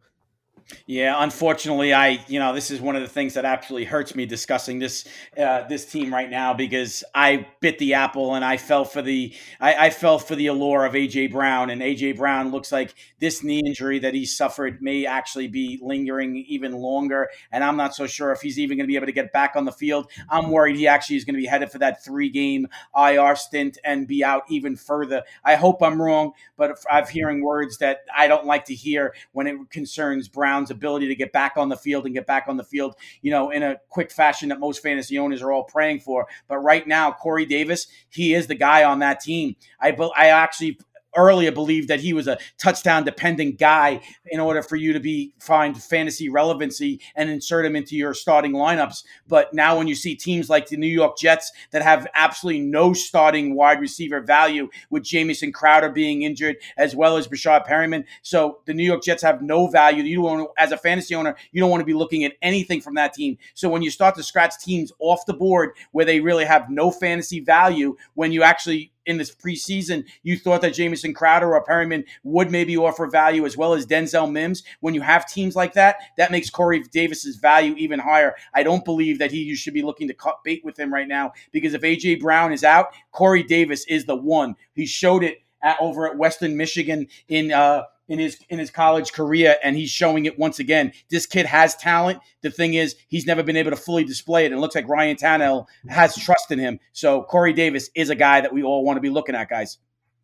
Yeah, 0.86 1.16
unfortunately, 1.18 1.94
I 1.94 2.24
you 2.28 2.40
know 2.40 2.54
this 2.54 2.70
is 2.70 2.80
one 2.82 2.96
of 2.96 3.02
the 3.02 3.08
things 3.08 3.34
that 3.34 3.46
absolutely 3.46 3.86
hurts 3.86 4.16
me 4.16 4.26
discussing 4.26 4.80
this 4.80 5.08
uh, 5.38 5.68
this 5.68 5.86
team 5.86 6.14
right 6.14 6.30
now 6.30 6.54
because 6.54 7.04
I 7.14 7.48
bit 7.60 7.80
the 7.80 7.96
apple 7.96 8.36
and 8.36 8.46
I 8.46 8.58
fell 8.58 8.86
for 8.86 9.02
the 9.02 9.34
I, 9.60 9.88
I, 9.88 9.90
fell 9.90 10.20
for 10.20 10.36
the 10.36 10.48
allure 10.48 10.86
of 10.86 10.94
AJ 10.94 11.32
Brown 11.32 11.70
and 11.70 11.82
AJ 11.82 12.18
Brown 12.18 12.52
looks 12.52 12.72
like 12.72 12.94
this 13.20 13.44
knee 13.44 13.62
injury 13.66 14.00
that 14.00 14.14
he 14.14 14.26
suffered 14.26 14.82
may 14.82 15.06
actually 15.06 15.48
be 15.48 15.80
lingering 15.82 16.38
even 16.48 16.74
longer 16.74 17.30
and 17.52 17.64
I'm 17.64 17.78
not 17.78 17.96
so 17.96 18.06
sure 18.06 18.32
if 18.32 18.42
he's 18.42 18.60
even 18.60 18.78
going 18.78 18.86
to 18.86 18.92
be 18.92 18.96
able 18.96 19.08
to 19.08 19.12
get 19.12 19.34
back 19.34 19.56
on 19.56 19.66
the 19.66 19.72
field. 19.72 20.12
I'm 20.30 20.52
worried 20.52 20.76
he 20.76 20.88
actually 20.88 21.18
is 21.18 21.26
going 21.26 21.36
to 21.36 21.42
be 21.42 21.48
headed 21.48 21.72
for 21.72 21.80
that 21.80 22.04
three 22.04 22.30
game 22.30 22.68
IR 22.96 23.36
stint 23.36 23.78
and 23.84 24.08
be 24.08 24.24
out 24.24 24.44
even 24.50 24.76
further. 24.76 25.24
I 25.44 25.56
hope 25.56 25.82
I'm 25.82 26.02
wrong, 26.02 26.34
but 26.58 26.78
I'm 26.90 27.08
hearing 27.08 27.44
words 27.44 27.78
that 27.80 28.02
I 28.16 28.28
don't 28.28 28.46
like 28.46 28.66
to 28.66 28.76
hear 28.76 29.14
when 29.32 29.48
it 29.48 29.70
concerns 29.72 30.28
Brown 30.28 30.59
Brown's 30.60 30.72
ability 30.72 31.08
to 31.08 31.16
get 31.16 31.32
back 31.32 31.54
on 31.56 31.70
the 31.70 31.78
field 31.78 32.06
and 32.06 32.14
get 32.14 32.28
back 32.28 32.46
on 32.48 32.58
the 32.58 32.64
field, 32.64 32.96
you 33.22 33.32
know, 33.32 33.50
in 33.50 33.64
a 33.64 33.78
quick 33.90 34.12
fashion 34.12 34.50
that 34.50 34.60
most 34.60 34.84
fantasy 34.84 35.18
owners 35.18 35.42
are 35.42 35.52
all 35.52 35.64
praying 35.64 36.02
for. 36.02 36.28
But 36.48 36.58
right 36.58 36.86
now, 36.86 37.12
Corey 37.12 37.46
Davis, 37.46 37.88
he 38.10 38.34
is 38.34 38.48
the 38.48 38.56
guy 38.56 38.84
on 38.84 39.00
that 39.00 39.22
team. 39.22 39.56
I 39.80 39.96
I 40.16 40.28
actually 40.28 40.80
earlier 41.16 41.52
believed 41.52 41.88
that 41.88 42.00
he 42.00 42.14
was 42.14 42.28
a 42.28 42.38
touchdown 42.58 43.04
dependent 43.04 43.58
guy 43.58 44.02
in 44.28 44.40
order 44.40 44.62
for 44.62 44.76
you 44.76 44.94
to 44.94 45.00
be 45.00 45.34
find 45.40 45.82
fantasy 45.82 46.30
relevancy 46.30 47.00
and 47.16 47.30
insert 47.30 47.66
him 47.66 47.76
into 47.76 47.96
your 47.96 48.14
starting 48.14 48.54
lineups. 48.54 49.04
But 49.28 49.54
now 49.54 49.78
when 49.78 49.88
you 49.88 49.96
see 49.96 50.16
teams 50.16 50.50
like 50.50 50.68
the 50.68 50.78
New 50.78 50.88
York 50.88 51.18
Jets 51.18 51.52
that 51.72 51.82
have 51.82 52.08
absolutely 52.16 52.62
no 52.62 52.94
starting 52.94 53.56
wide 53.56 53.80
receiver 53.80 54.22
value 54.22 54.70
with 54.90 55.04
Jamison 55.04 55.52
Crowder 55.52 55.90
being 55.90 56.24
injured 56.24 56.58
as 56.78 56.96
well 56.96 57.18
as 57.18 57.28
Breshad 57.28 57.66
Perriman. 57.68 58.06
So 58.22 58.60
the 58.66 58.74
New 58.74 58.84
York 58.84 59.04
Jets 59.04 59.24
have 59.24 59.42
no 59.42 59.68
value. 59.68 60.04
You 60.04 60.22
don't 60.22 60.50
as 60.58 60.72
a 60.72 60.78
fantasy 60.78 61.16
owner, 61.16 61.36
you 61.52 61.60
don't 61.60 61.70
want 61.70 61.82
to 61.82 61.86
be 61.86 61.94
looking 61.94 62.24
at 62.24 62.34
anything 62.42 62.82
from 62.82 62.96
that 62.96 63.14
team. 63.14 63.38
So 63.54 63.70
when 63.70 63.82
you 63.82 63.92
start 63.92 64.16
to 64.16 64.24
scratch 64.24 64.54
teams 64.60 64.92
off 65.00 65.26
the 65.26 65.34
board 65.34 65.72
where 65.92 66.06
they 66.06 66.20
really 66.20 66.46
have 66.46 66.70
no 66.70 66.92
fantasy 66.92 67.40
value, 67.40 67.96
when 68.14 68.32
you 68.32 68.44
actually 68.44 68.92
in 69.06 69.18
this 69.18 69.34
preseason, 69.34 70.06
you 70.24 70.38
thought 70.38 70.62
that 70.62 70.74
Jamison 70.74 71.14
Crowder 71.14 71.54
or 71.54 71.64
Perriman 71.64 72.06
would 72.24 72.52
maybe 72.52 72.78
offer 72.78 73.08
value 73.08 73.46
as 73.46 73.58
well 73.58 73.74
as 73.74 73.86
Denzel 73.86 74.32
Mims. 74.32 74.64
When 74.80 74.94
you 74.94 75.02
have 75.02 75.28
teams 75.28 75.56
like 75.56 75.74
that, 75.74 75.98
that 76.18 76.32
makes 76.32 76.50
Corey 76.50 76.82
Davis's 76.82 77.38
value 77.38 77.76
even 77.78 78.00
higher. 78.00 78.36
I 78.54 78.64
don't 78.64 78.86
believe 78.86 79.20
that 79.20 79.32
he 79.32 79.44
you 79.44 79.56
should 79.56 79.74
be 79.74 79.82
looking 79.82 80.08
to 80.08 80.14
cut 80.14 80.44
bait 80.44 80.64
with 80.64 80.78
him 80.78 80.94
right 80.94 81.08
now 81.08 81.34
because 81.52 81.74
if 81.74 81.82
AJ 81.82 82.20
Brown 82.20 82.54
is 82.54 82.64
out, 82.64 82.88
Corey 83.12 83.44
Davis 83.44 83.86
is 83.88 84.06
the 84.06 84.16
one. 84.16 84.56
He 84.74 84.86
showed 84.86 85.24
it 85.24 85.40
at, 85.62 85.78
over 85.80 86.08
at 86.08 86.18
Western 86.18 86.56
Michigan 86.58 87.08
in 87.28 87.52
uh, 87.52 87.84
in 88.10 88.20
his 88.20 88.38
in 88.50 88.60
his 88.60 88.70
college 88.70 89.14
career, 89.14 89.56
and 89.64 89.76
he's 89.76 89.90
showing 89.90 90.26
it 90.26 90.38
once 90.38 90.60
again. 90.60 90.92
This 91.10 91.26
kid 91.26 91.46
has 91.46 91.76
talent. 91.76 92.20
The 92.42 92.52
thing 92.52 92.74
is, 92.74 92.96
he's 93.08 93.26
never 93.26 93.44
been 93.44 93.56
able 93.56 93.72
to 93.72 93.78
fully 93.78 94.04
display 94.04 94.44
it. 94.44 94.48
And 94.48 94.56
it 94.56 94.60
looks 94.60 94.76
like 94.76 94.90
Ryan 94.90 95.16
Tannehill 95.16 95.68
has 95.88 96.16
trust 96.18 96.52
in 96.52 96.60
him. 96.60 96.80
So 96.92 97.24
Corey 97.24 97.54
Davis 97.54 97.90
is 97.96 98.10
a 98.10 98.16
guy 98.16 98.42
that 98.42 98.54
we 98.54 98.64
all 98.64 98.84
want 98.84 98.98
to 98.98 99.02
be 99.02 99.10
looking 99.10 99.36
at, 99.36 99.50
guys. 99.50 99.78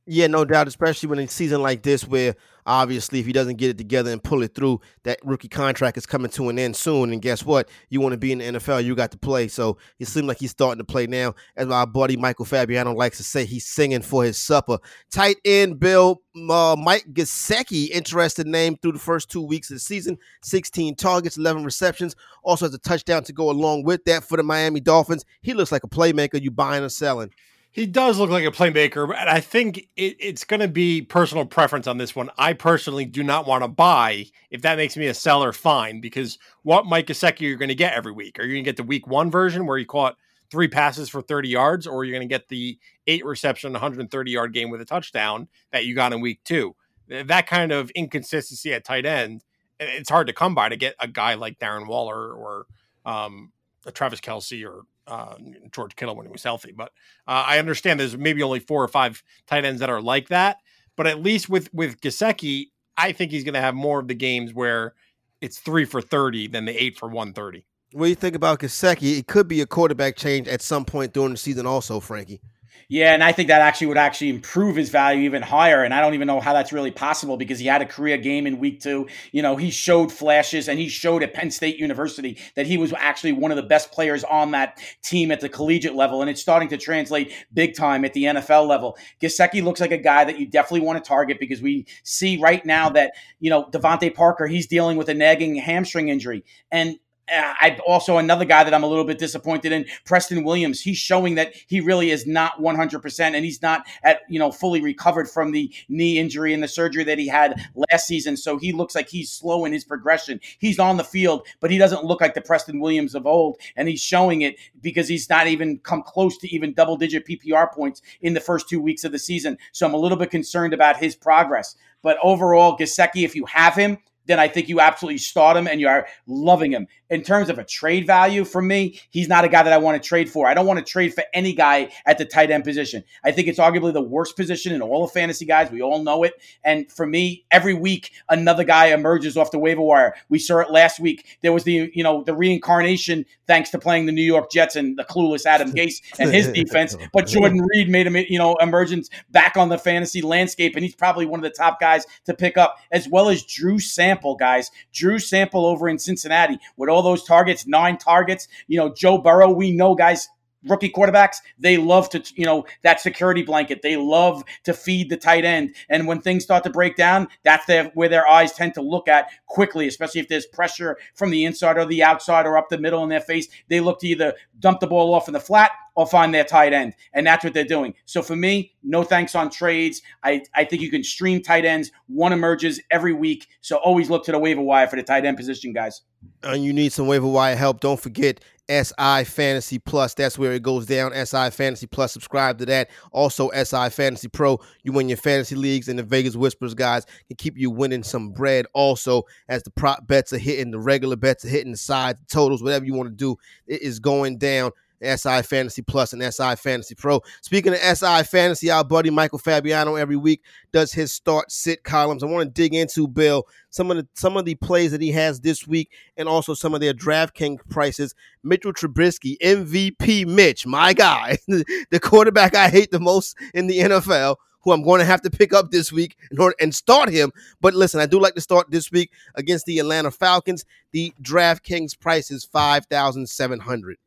Yeah, 0.08 0.28
no 0.28 0.46
doubt, 0.46 0.68
especially 0.68 1.10
when 1.10 1.18
a 1.18 1.28
season 1.28 1.64
like 1.64 1.82
this 1.82 2.08
where 2.08 2.36
obviously 2.68 3.20
if 3.20 3.26
he 3.26 3.34
doesn't 3.34 3.56
get 3.56 3.72
it 3.72 3.78
together 3.78 4.12
and 4.12 4.24
pull 4.24 4.44
it 4.44 4.54
through, 4.54 4.80
that 5.04 5.20
rookie 5.24 5.48
contract 5.48 5.98
is 5.98 6.06
coming 6.06 6.30
to 6.32 6.50
an 6.50 6.60
end 6.60 6.76
soon. 6.76 7.12
And 7.12 7.24
guess 7.24 7.44
what? 7.44 7.70
You 7.90 8.02
want 8.02 8.14
to 8.14 8.18
be 8.18 8.32
in 8.32 8.38
the 8.38 8.46
NFL, 8.46 8.84
you 8.84 8.94
got 8.96 9.10
to 9.12 9.18
play. 9.18 9.48
So 9.48 9.78
it 9.98 10.08
seems 10.08 10.28
like 10.28 10.38
he's 10.38 10.52
starting 10.52 10.78
to 10.78 10.84
play 10.84 11.08
now. 11.08 11.34
As 11.56 11.68
my 11.68 11.86
buddy 11.86 12.18
Michael 12.18 12.46
Fabiano 12.46 12.94
likes 12.94 13.18
to 13.18 13.24
say, 13.24 13.46
he's 13.46 13.66
singing 13.66 14.04
for 14.04 14.24
his 14.24 14.38
supper. 14.38 14.78
Tight 15.12 15.38
end 15.44 15.80
Bill 15.80 16.22
uh, 16.36 16.76
Mike 16.78 17.06
Gesicki, 17.14 17.90
interesting 17.90 18.52
name 18.52 18.78
through 18.78 18.92
the 18.92 19.00
first 19.00 19.32
two 19.32 19.42
weeks 19.42 19.72
of 19.72 19.78
the 19.78 19.80
season. 19.80 20.20
16 20.44 20.96
targets, 20.96 21.38
11 21.38 21.64
receptions. 21.64 22.16
Also 22.44 22.66
has 22.66 22.74
a 22.76 22.80
touchdown 22.80 23.24
to 23.24 23.34
go 23.34 23.50
along 23.50 23.84
with 23.84 24.04
that 24.06 24.24
for 24.24 24.38
the 24.38 24.44
Miami 24.44 24.82
Dolphins. 24.82 25.26
He 25.42 25.56
looks 25.56 25.72
like 25.72 25.84
a 25.84 25.90
playmaker. 25.90 26.40
You 26.40 26.52
buying 26.52 26.84
or 26.84 26.90
selling? 26.90 27.32
He 27.76 27.86
does 27.86 28.18
look 28.18 28.30
like 28.30 28.46
a 28.46 28.52
playmaker, 28.52 29.14
and 29.14 29.30
I 29.30 29.42
think 29.42 29.90
it, 29.98 30.16
it's 30.18 30.46
going 30.46 30.62
to 30.62 30.68
be 30.70 31.02
personal 31.02 31.46
preference 31.46 31.88
on 31.88 31.98
this 31.98 32.16
one. 32.16 32.30
I 32.38 32.54
personally 32.54 33.04
do 33.04 33.22
not 33.22 33.46
want 33.46 33.66
to 33.66 33.68
buy. 33.68 34.28
If 34.50 34.62
that 34.62 34.78
makes 34.78 34.96
me 34.96 35.08
a 35.08 35.14
seller, 35.14 35.52
fine. 35.52 36.00
Because 36.00 36.40
what 36.64 36.86
Mike 36.86 37.08
Gesicki 37.08 37.42
you're 37.42 37.58
going 37.58 37.68
to 37.68 37.76
get 37.76 37.92
every 37.92 38.14
week? 38.14 38.40
Are 38.40 38.44
you 38.44 38.54
going 38.54 38.64
to 38.64 38.70
get 38.70 38.78
the 38.78 38.84
week 38.84 39.08
one 39.08 39.30
version 39.30 39.66
where 39.66 39.78
he 39.78 39.84
caught 39.84 40.16
three 40.50 40.70
passes 40.70 41.10
for 41.10 41.22
30 41.22 41.50
yards, 41.50 41.86
or 41.86 41.98
are 41.98 42.04
you 42.06 42.14
going 42.14 42.26
to 42.26 42.34
get 42.34 42.48
the 42.48 42.80
eight 43.08 43.26
reception, 43.26 43.74
130 43.74 44.32
yard 44.32 44.54
game 44.54 44.70
with 44.70 44.80
a 44.80 44.86
touchdown 44.86 45.50
that 45.74 45.86
you 45.86 45.94
got 45.94 46.14
in 46.14 46.22
week 46.22 46.40
two? 46.46 46.78
That 47.10 47.46
kind 47.46 47.74
of 47.74 47.90
inconsistency 47.90 48.74
at 48.74 48.86
tight 48.86 49.06
end, 49.06 49.44
it's 49.82 50.10
hard 50.10 50.28
to 50.28 50.34
come 50.34 50.56
by 50.56 50.70
to 50.70 50.78
get 50.78 50.96
a 51.02 51.10
guy 51.10 51.34
like 51.34 51.60
Darren 51.60 51.88
Waller 51.88 52.32
or 52.32 52.68
um, 53.06 53.52
Travis 53.92 54.20
Kelce 54.20 54.66
or 54.66 54.84
uh, 55.08 55.36
George 55.72 55.96
Kittle 55.96 56.16
when 56.16 56.26
he 56.26 56.32
was 56.32 56.44
healthy. 56.44 56.72
But 56.72 56.92
uh, 57.28 57.44
I 57.46 57.60
understand 57.60 58.00
there's 58.00 58.18
maybe 58.18 58.42
only 58.44 58.60
four 58.60 58.84
or 58.84 58.88
five 58.88 59.22
tight 59.48 59.66
ends 59.66 59.80
that 59.80 59.90
are 59.90 60.02
like 60.02 60.30
that. 60.30 60.58
But 60.96 61.08
at 61.08 61.22
least 61.22 61.50
with 61.50 61.74
with 61.74 62.00
Gesicki, 62.02 62.68
I 62.98 63.12
think 63.12 63.32
he's 63.32 63.44
going 63.44 63.54
to 63.54 63.62
have 63.62 63.76
more 63.76 64.00
of 64.00 64.08
the 64.08 64.16
games 64.16 64.54
where 64.54 64.94
it's 65.42 65.60
three 65.60 65.86
for 65.86 66.02
thirty 66.02 66.48
than 66.48 66.66
the 66.66 66.82
eight 66.82 66.98
for 66.98 67.10
one 67.10 67.34
thirty. 67.34 67.66
What 67.92 68.06
do 68.06 68.10
you 68.10 68.16
think 68.16 68.36
about 68.36 68.60
Gesicki? 68.60 69.20
It 69.20 69.28
could 69.28 69.48
be 69.48 69.62
a 69.62 69.66
quarterback 69.66 70.16
change 70.16 70.48
at 70.48 70.62
some 70.62 70.86
point 70.86 71.14
during 71.14 71.32
the 71.32 71.38
season, 71.38 71.66
also, 71.66 72.00
Frankie. 72.00 72.42
Yeah, 72.88 73.14
and 73.14 73.24
I 73.24 73.32
think 73.32 73.48
that 73.48 73.62
actually 73.62 73.88
would 73.88 73.98
actually 73.98 74.30
improve 74.30 74.76
his 74.76 74.90
value 74.90 75.24
even 75.24 75.42
higher. 75.42 75.84
And 75.84 75.94
I 75.94 76.02
don't 76.02 76.14
even 76.14 76.28
know 76.28 76.40
how 76.40 76.54
that's 76.54 76.72
really 76.72 76.92
possible 76.92 77.36
because 77.36 77.58
he 77.58 77.66
had 77.66 77.82
a 77.82 77.86
career 77.86 78.18
game 78.18 78.46
in 78.46 78.60
week 78.60 78.80
two. 78.80 79.08
You 79.32 79.42
know, 79.42 79.56
he 79.56 79.72
showed 79.72 80.12
flashes 80.12 80.70
and 80.70 80.78
he 80.78 80.88
showed 80.88 81.24
at 81.24 81.34
Penn 81.34 81.50
State 81.50 81.78
University 81.78 82.38
that 82.56 82.68
he 82.68 82.78
was 82.78 82.94
actually 82.94 83.32
one 83.34 83.52
of 83.52 83.58
the 83.58 83.64
best 83.64 83.92
players 83.92 84.24
on 84.24 84.52
that 84.52 84.80
team 85.04 85.32
at 85.32 85.42
the 85.42 85.50
collegiate 85.50 85.96
level. 85.96 86.22
And 86.22 86.30
it's 86.30 86.42
starting 86.42 86.70
to 86.70 86.78
translate 86.78 87.34
big 87.54 87.76
time 87.76 88.06
at 88.06 88.14
the 88.14 88.26
NFL 88.26 88.68
level. 88.68 88.98
Gesicki 89.20 89.64
looks 89.64 89.82
like 89.82 89.92
a 89.92 89.98
guy 89.98 90.24
that 90.24 90.40
you 90.40 90.46
definitely 90.46 90.86
want 90.86 91.04
to 91.04 91.08
target 91.08 91.40
because 91.40 91.62
we 91.62 91.88
see 92.04 92.38
right 92.38 92.64
now 92.66 92.90
that, 92.90 93.14
you 93.40 93.50
know, 93.50 93.66
DeVante 93.66 94.14
Parker, 94.14 94.46
he's 94.46 94.68
dealing 94.68 94.96
with 94.96 95.10
a 95.10 95.14
nagging 95.16 95.56
hamstring 95.56 96.10
injury. 96.10 96.44
And 96.72 97.00
Uh, 97.32 97.54
I 97.60 97.80
also 97.88 98.18
another 98.18 98.46
guy 98.46 98.64
that 98.64 98.74
I'm 98.74 98.84
a 98.84 98.88
little 98.88 99.04
bit 99.04 99.18
disappointed 99.18 99.72
in, 99.72 99.86
Preston 100.06 100.44
Williams. 100.44 100.82
He's 100.82 100.98
showing 100.98 101.36
that 101.36 101.54
he 101.68 101.82
really 101.82 102.12
is 102.12 102.28
not 102.28 102.60
100% 102.60 103.20
and 103.20 103.44
he's 103.44 103.62
not 103.62 103.86
at, 104.04 104.22
you 104.30 104.40
know, 104.40 104.52
fully 104.52 104.82
recovered 104.82 105.30
from 105.30 105.52
the 105.52 105.74
knee 105.90 106.20
injury 106.20 106.54
and 106.54 106.62
the 106.62 106.68
surgery 106.68 107.04
that 107.04 107.18
he 107.18 107.28
had 107.28 107.60
last 107.76 108.08
season. 108.08 108.38
So 108.38 108.58
he 108.58 108.72
looks 108.72 108.96
like 108.96 109.10
he's 109.10 109.32
slow 109.32 109.66
in 109.66 109.74
his 109.74 109.84
progression. 109.84 110.40
He's 110.60 110.80
on 110.80 110.98
the 110.98 111.04
field, 111.04 111.48
but 111.60 111.72
he 111.72 111.78
doesn't 111.78 112.04
look 112.04 112.22
like 112.22 112.34
the 112.36 112.42
Preston 112.42 112.80
Williams 112.80 113.16
of 113.16 113.26
old 113.26 113.58
and 113.76 113.88
he's 113.88 114.02
showing 114.02 114.42
it 114.42 114.58
because 114.82 115.08
he's 115.08 115.30
not 115.30 115.48
even 115.48 115.80
come 115.80 116.04
close 116.04 116.38
to 116.38 116.54
even 116.54 116.74
double 116.74 116.98
digit 116.98 117.26
PPR 117.28 117.72
points 117.72 118.02
in 118.22 118.34
the 118.34 118.40
first 118.40 118.70
2 118.70 118.80
weeks 118.80 119.04
of 119.04 119.12
the 119.12 119.20
season. 119.20 119.58
So 119.72 119.88
I'm 119.88 119.94
a 119.94 119.98
little 119.98 120.18
bit 120.18 120.30
concerned 120.30 120.74
about 120.74 120.98
his 120.98 121.16
progress. 121.16 121.76
But 122.02 122.18
overall, 122.22 122.78
Gesicki, 122.78 123.26
if 123.26 123.36
you 123.36 123.46
have 123.46 123.74
him, 123.74 123.98
then 124.26 124.40
I 124.40 124.48
think 124.48 124.70
you 124.70 124.80
absolutely 124.80 125.18
start 125.18 125.58
him 125.58 125.68
and 125.68 125.80
you 125.80 125.88
are 125.88 126.08
loving 126.28 126.72
him. 126.72 126.88
In 127.10 127.22
terms 127.22 127.50
of 127.50 127.60
a 127.60 127.64
trade 127.64 128.08
value 128.08 128.44
for 128.44 128.62
me, 128.62 129.00
he's 129.12 129.28
not 129.28 129.46
a 129.46 129.48
guy 129.48 129.62
that 129.62 129.72
I 129.72 129.78
want 129.78 130.02
to 130.02 130.08
trade 130.08 130.30
for. 130.30 130.48
I 130.48 130.56
don't 130.56 130.66
want 130.66 130.80
to 130.80 130.86
trade 130.86 131.14
for 131.14 131.24
any 131.34 131.54
guy 131.54 131.92
at 132.06 132.18
the 132.18 132.26
tight 132.26 132.50
end 132.50 132.64
position. 132.64 133.04
I 133.24 133.32
think 133.32 133.48
it's 133.48 133.60
arguably 133.60 133.94
the 133.94 134.02
worst 134.02 134.36
position 134.36 134.74
in 134.74 134.82
all 134.82 135.04
of 135.04 135.12
fantasy 135.12 135.46
guys. 135.46 135.70
We 135.70 135.82
all 135.82 136.04
know 136.04 136.24
it. 136.24 136.34
And 136.64 136.92
for 136.92 137.06
me, 137.06 137.46
every 137.52 137.76
week 137.76 138.12
another 138.30 138.64
guy 138.64 138.88
emerges 138.88 139.38
off 139.38 139.52
the 139.52 139.60
waiver 139.60 139.82
wire. 139.82 140.16
We 140.30 140.40
saw 140.40 140.60
it 140.60 140.72
last 140.72 141.00
week. 141.00 141.38
There 141.42 141.54
was 141.54 141.64
the, 141.64 141.92
you 141.94 142.04
know, 142.04 142.24
the 142.24 142.34
reincarnation 142.34 143.26
thanks 143.46 143.70
to 143.70 143.80
playing 143.80 144.08
the 144.08 144.12
New 144.12 144.24
York 144.24 144.52
Jets 144.52 144.76
and 144.76 144.98
the 144.98 145.04
clueless 145.04 145.46
Adam 145.46 145.72
Gase 145.72 146.02
and 146.18 146.34
his 146.34 146.48
defense. 146.54 146.98
But 147.14 147.28
Jordan 147.28 147.62
Reed 147.62 147.88
made 147.88 148.08
him, 148.08 148.16
you 148.16 148.40
know, 148.40 148.56
emergence 148.56 149.10
back 149.30 149.58
on 149.58 149.70
the 149.70 149.78
fantasy 149.78 150.24
landscape. 150.24 150.76
And 150.76 150.84
he's 150.84 150.96
probably 150.96 151.28
one 151.28 151.40
of 151.40 151.44
the 151.44 151.56
top 151.56 151.80
guys 151.80 152.06
to 152.26 152.34
pick 152.34 152.58
up, 152.58 152.78
as 152.92 153.08
well 153.08 153.30
as 153.30 153.44
Drew 153.44 153.78
Sam 153.78 154.15
Sample, 154.16 154.36
guys. 154.36 154.72
Drew 154.94 155.20
Sample 155.20 155.66
over 155.66 155.90
in 155.90 156.00
Cincinnati 156.00 156.58
with 156.78 156.90
all 156.90 157.02
those 157.02 157.24
targets, 157.24 157.68
nine 157.68 157.98
targets. 157.98 158.48
You 158.68 158.78
know, 158.78 158.94
Joe 158.94 159.18
Burrow, 159.18 159.52
we 159.52 159.72
know, 159.72 159.94
guys, 159.94 160.30
rookie 160.66 160.90
quarterbacks, 160.90 161.38
they 161.60 161.78
love 161.78 162.10
to, 162.10 162.24
you 162.36 162.46
know, 162.46 162.66
that 162.84 163.00
security 163.00 163.44
blanket. 163.44 163.82
They 163.82 163.98
love 163.98 164.44
to 164.64 164.74
feed 164.74 165.10
the 165.10 165.18
tight 165.18 165.46
end. 165.46 165.76
And 165.90 166.08
when 166.08 166.22
things 166.22 166.44
start 166.44 166.64
to 166.64 166.70
break 166.70 166.96
down, 166.96 167.28
that's 167.44 167.66
their, 167.66 167.86
where 167.94 168.10
their 168.10 168.28
eyes 168.28 168.54
tend 168.54 168.74
to 168.76 168.82
look 168.82 169.08
at 169.08 169.30
quickly, 169.48 169.88
especially 169.88 170.22
if 170.22 170.28
there's 170.28 170.46
pressure 170.46 170.98
from 171.14 171.30
the 171.30 171.46
inside 171.46 171.78
or 171.78 171.86
the 171.86 172.04
outside 172.04 172.46
or 172.46 172.58
up 172.58 172.70
the 172.70 172.78
middle 172.78 173.04
in 173.04 173.10
their 173.10 173.22
face. 173.22 173.48
They 173.68 173.80
look 173.80 174.00
to 174.02 174.08
either 174.08 174.34
dump 174.60 174.80
the 174.80 174.88
ball 174.88 175.14
off 175.14 175.28
in 175.28 175.34
the 175.34 175.40
flat 175.40 175.72
or 175.96 176.06
find 176.06 176.34
their 176.34 176.44
tight 176.44 176.74
end. 176.74 176.94
And 177.14 177.26
that's 177.26 177.44
what 177.44 177.54
they're 177.54 177.64
doing. 177.64 177.94
So 178.06 178.22
for 178.22 178.36
me, 178.36 178.74
no 178.84 179.04
thanks 179.04 179.34
on 179.34 179.50
trades. 179.50 180.02
I, 180.24 180.44
I 180.54 180.66
think 180.66 180.82
you 180.82 180.92
can 180.92 181.04
stream 181.04 181.42
tight 181.42 181.66
ends. 181.66 181.92
One 182.08 182.34
emerges 182.34 182.82
every 182.92 183.14
week. 183.14 183.48
So 183.62 183.78
always 183.78 184.10
look 184.10 184.26
to 184.26 184.32
the 184.32 184.40
waiver 184.40 184.62
wire 184.62 184.88
for 184.88 184.98
the 184.98 185.04
tight 185.04 185.26
end 185.26 185.38
position, 185.38 185.74
guys. 185.74 186.02
And 186.44 186.64
you 186.64 186.74
need 186.74 186.92
some 186.92 187.08
waiver 187.08 187.28
wire 187.28 187.56
help. 187.56 187.80
Don't 187.80 188.00
forget 188.00 188.44
SI 188.70 189.24
Fantasy 189.26 189.80
Plus. 189.80 190.14
That's 190.14 190.38
where 190.38 190.54
it 190.54 190.64
goes 190.64 190.86
down. 190.86 191.14
SI 191.14 191.50
Fantasy 191.52 191.88
Plus. 191.88 192.12
Subscribe 192.12 192.58
to 192.60 192.66
that. 192.66 192.90
Also, 193.12 193.50
SI 193.52 193.90
Fantasy 193.90 194.28
Pro. 194.28 194.60
You 194.84 194.92
win 194.92 195.10
your 195.10 195.18
fantasy 195.18 195.56
leagues, 195.56 195.88
and 195.88 195.98
the 196.00 196.04
Vegas 196.04 196.36
Whispers 196.36 196.74
guys 196.74 197.06
can 197.28 197.36
keep 197.38 197.58
you 197.58 197.70
winning 197.70 198.04
some 198.04 198.32
bread. 198.32 198.66
Also, 198.74 199.24
as 199.48 199.64
the 199.64 199.72
prop 199.72 200.08
bets 200.08 200.34
are 200.34 200.38
hitting, 200.38 200.72
the 200.72 200.80
regular 200.80 201.16
bets 201.16 201.46
are 201.46 201.50
hitting 201.50 201.72
the 201.72 201.78
sides, 201.78 202.20
the 202.20 202.26
totals, 202.26 202.64
whatever 202.64 202.86
you 202.86 202.94
want 202.94 203.10
to 203.10 203.16
do, 203.16 203.36
it 203.68 203.82
is 203.82 204.00
going 204.00 204.38
down. 204.38 204.72
SI 205.04 205.42
Fantasy 205.42 205.82
Plus 205.82 206.14
and 206.14 206.22
SI 206.22 206.56
Fantasy 206.56 206.96
Pro. 206.96 207.22
Speaking 207.42 207.74
of 207.74 207.80
SI 207.80 208.24
Fantasy, 208.24 208.70
our 208.70 208.84
buddy 208.84 209.10
Michael 209.10 209.40
Fabiano 209.40 209.96
every 209.96 210.16
week 210.16 210.42
does 210.72 210.92
his 210.94 211.14
start 211.14 211.52
sit 211.52 211.84
columns. 211.84 212.24
I 212.24 212.28
want 212.28 212.48
to 212.48 212.62
dig 212.62 212.74
into 212.74 213.08
Bill 213.08 213.46
some 213.70 213.92
of 213.92 213.98
the 213.98 214.08
some 214.14 214.38
of 214.38 214.46
the 214.46 214.56
plays 214.56 214.92
that 214.92 215.02
he 215.02 215.12
has 215.12 215.42
this 215.42 215.68
week 215.68 215.92
and 216.18 216.28
also 216.28 216.54
some 216.54 216.74
of 216.74 216.82
their 216.82 216.94
DraftKings 216.94 217.60
prices. 217.70 218.16
Mitchell 218.44 218.74
Trubisky, 218.74 219.38
MVP 219.40 220.26
Mitch, 220.26 220.66
my 220.66 220.94
guy, 220.94 221.38
the 221.48 222.00
quarterback 222.02 222.56
I 222.56 222.70
hate 222.70 222.92
the 222.92 223.00
most 223.00 223.38
in 223.54 223.68
the 223.68 223.80
NFL 223.80 224.38
who 224.66 224.72
I'm 224.72 224.84
going 224.84 225.00
to 225.00 225.06
have 225.06 225.22
to 225.22 225.30
pick 225.30 225.54
up 225.54 225.72
this 225.72 225.92
week 225.92 226.18
in 226.32 226.40
order 226.40 226.56
and 226.60 226.74
start 226.74 227.10
him. 227.10 227.32
But 227.62 227.76
listen, 227.76 228.02
I 228.02 228.08
do 228.08 228.20
like 228.20 228.34
to 228.34 228.42
start 228.42 228.72
this 228.72 228.92
week 228.92 229.12
against 229.36 229.68
the 229.68 229.78
Atlanta 229.80 230.10
Falcons. 230.10 230.66
The 230.92 231.14
DraftKings 231.22 231.98
price 232.00 232.32
is 232.32 232.44
five 232.44 232.88
thousand 232.88 233.30
seven 233.30 233.60
hundred. 233.60 233.98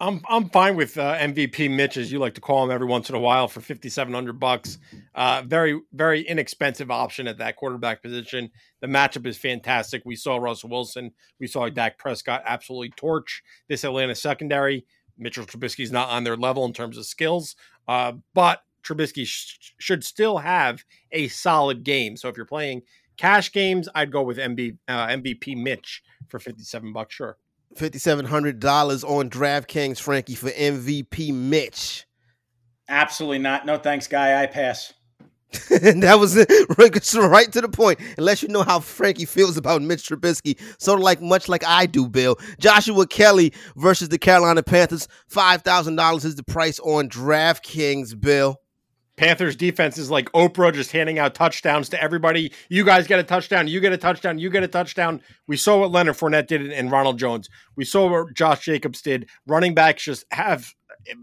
I'm 0.00 0.20
I'm 0.28 0.48
fine 0.50 0.76
with 0.76 0.96
uh, 0.96 1.16
MVP 1.16 1.68
Mitch, 1.74 1.96
as 1.96 2.12
you 2.12 2.20
like 2.20 2.34
to 2.34 2.40
call 2.40 2.62
him 2.62 2.70
every 2.70 2.86
once 2.86 3.08
in 3.08 3.16
a 3.16 3.20
while, 3.20 3.48
for 3.48 3.60
fifty 3.60 3.88
seven 3.88 4.14
hundred 4.14 4.38
bucks. 4.38 4.78
Uh, 5.12 5.42
very 5.44 5.80
very 5.92 6.22
inexpensive 6.22 6.88
option 6.90 7.26
at 7.26 7.38
that 7.38 7.56
quarterback 7.56 8.00
position. 8.00 8.50
The 8.80 8.86
matchup 8.86 9.26
is 9.26 9.36
fantastic. 9.36 10.02
We 10.04 10.14
saw 10.14 10.36
Russell 10.36 10.70
Wilson, 10.70 11.10
we 11.40 11.48
saw 11.48 11.68
Dak 11.68 11.98
Prescott 11.98 12.42
absolutely 12.46 12.90
torch 12.90 13.42
this 13.68 13.82
Atlanta 13.82 14.14
secondary. 14.14 14.86
Mitchell 15.18 15.44
Trubisky's 15.44 15.90
not 15.90 16.10
on 16.10 16.22
their 16.22 16.36
level 16.36 16.64
in 16.64 16.72
terms 16.72 16.96
of 16.96 17.04
skills, 17.04 17.56
uh, 17.88 18.12
but 18.34 18.62
Trubisky 18.84 19.26
sh- 19.26 19.72
should 19.78 20.04
still 20.04 20.38
have 20.38 20.84
a 21.10 21.26
solid 21.26 21.82
game. 21.82 22.16
So 22.16 22.28
if 22.28 22.36
you're 22.36 22.46
playing 22.46 22.82
cash 23.16 23.50
games, 23.50 23.88
I'd 23.96 24.12
go 24.12 24.22
with 24.22 24.38
MB, 24.38 24.78
uh, 24.86 25.08
MVP 25.08 25.60
Mitch 25.60 26.04
for 26.28 26.38
fifty 26.38 26.62
seven 26.62 26.92
bucks. 26.92 27.16
Sure. 27.16 27.36
$5,700 27.76 29.04
on 29.04 29.30
DraftKings, 29.30 30.00
Frankie, 30.00 30.34
for 30.34 30.50
MVP 30.50 31.32
Mitch. 31.32 32.06
Absolutely 32.88 33.38
not. 33.38 33.66
No 33.66 33.76
thanks, 33.78 34.06
guy. 34.06 34.42
I 34.42 34.46
pass. 34.46 34.92
that 35.70 36.16
was 36.18 36.36
it. 36.36 36.48
right 36.78 37.52
to 37.52 37.60
the 37.60 37.68
point. 37.68 37.98
Unless 38.18 38.42
you 38.42 38.48
know 38.48 38.62
how 38.62 38.80
Frankie 38.80 39.24
feels 39.24 39.56
about 39.56 39.80
Mitch 39.80 40.08
Trubisky, 40.08 40.58
sort 40.78 40.98
of 40.98 41.04
like 41.04 41.22
much 41.22 41.48
like 41.48 41.64
I 41.66 41.86
do, 41.86 42.06
Bill. 42.06 42.36
Joshua 42.58 43.06
Kelley 43.06 43.52
versus 43.76 44.10
the 44.10 44.18
Carolina 44.18 44.62
Panthers. 44.62 45.08
Five 45.26 45.62
thousand 45.62 45.96
dollars 45.96 46.24
is 46.24 46.34
the 46.34 46.42
price 46.42 46.78
on 46.80 47.08
DraftKings, 47.08 48.18
Bill. 48.20 48.60
Panthers 49.18 49.56
defense 49.56 49.98
is 49.98 50.12
like 50.12 50.30
Oprah 50.30 50.72
just 50.72 50.92
handing 50.92 51.18
out 51.18 51.34
touchdowns 51.34 51.88
to 51.88 52.00
everybody. 52.00 52.52
You 52.68 52.84
guys 52.84 53.08
get 53.08 53.18
a 53.18 53.24
touchdown. 53.24 53.66
You 53.66 53.80
get 53.80 53.92
a 53.92 53.98
touchdown. 53.98 54.38
You 54.38 54.48
get 54.48 54.62
a 54.62 54.68
touchdown. 54.68 55.20
We 55.48 55.56
saw 55.56 55.80
what 55.80 55.90
Leonard 55.90 56.16
Fournette 56.16 56.46
did 56.46 56.70
and 56.70 56.90
Ronald 56.90 57.18
Jones. 57.18 57.50
We 57.74 57.84
saw 57.84 58.08
what 58.08 58.32
Josh 58.34 58.64
Jacobs 58.64 59.02
did. 59.02 59.28
Running 59.44 59.74
backs 59.74 60.04
just 60.04 60.24
have 60.30 60.72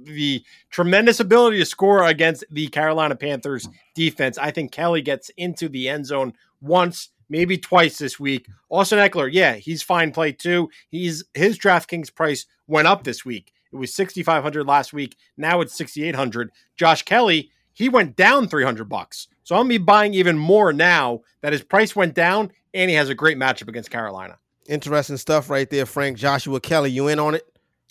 the 0.03 0.43
tremendous 0.71 1.21
ability 1.21 1.57
to 1.59 1.65
score 1.65 2.03
against 2.03 2.43
the 2.51 2.67
Carolina 2.67 3.15
Panthers 3.15 3.65
defense. 3.95 4.37
I 4.37 4.51
think 4.51 4.73
Kelley 4.73 5.01
gets 5.01 5.29
into 5.37 5.69
the 5.69 5.87
end 5.87 6.05
zone 6.05 6.33
once, 6.59 7.11
maybe 7.29 7.57
twice 7.57 7.97
this 7.97 8.19
week. 8.19 8.45
Austin 8.69 8.99
Ekeler, 8.99 9.29
yeah, 9.31 9.53
he's 9.53 9.81
fine 9.81 10.11
play 10.11 10.33
too. 10.33 10.69
He's 10.89 11.23
his 11.33 11.57
DraftKings 11.57 12.13
price 12.13 12.45
went 12.67 12.89
up 12.89 13.05
this 13.05 13.23
week. 13.23 13.53
It 13.71 13.77
was 13.77 13.93
6500 13.93 14.67
last 14.67 14.91
week. 14.91 15.15
Now 15.37 15.61
it's 15.61 15.77
6800. 15.77 16.51
Josh 16.75 17.03
Kelley 17.03 17.51
he 17.75 17.89
went 17.89 18.15
down 18.15 18.47
300 18.47 18.89
bucks. 18.89 19.27
So 19.43 19.55
I'm 19.55 19.63
gonna 19.63 19.69
be 19.69 19.77
buying 19.77 20.15
even 20.15 20.37
more 20.37 20.73
now 20.73 21.21
that 21.41 21.53
his 21.53 21.61
price 21.61 21.95
went 21.95 22.15
down 22.15 22.51
and 22.73 22.89
he 22.89 22.95
has 22.95 23.09
a 23.09 23.15
great 23.15 23.37
matchup 23.37 23.67
against 23.67 23.91
Carolina. 23.91 24.39
Interesting 24.67 25.17
stuff 25.17 25.51
right 25.51 25.69
there, 25.69 25.85
Frank. 25.85 26.17
Joshua 26.17 26.59
Kelley, 26.59 26.89
you 26.89 27.07
in 27.09 27.19
on 27.19 27.35
it? 27.35 27.43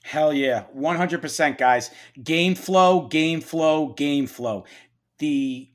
Hell 0.03 0.33
yeah. 0.33 0.64
100%, 0.77 1.57
guys. 1.57 1.90
Game 2.23 2.55
flow, 2.55 3.07
game 3.07 3.40
flow, 3.40 3.88
game 3.88 4.27
flow. 4.27 4.64
The 5.18 5.70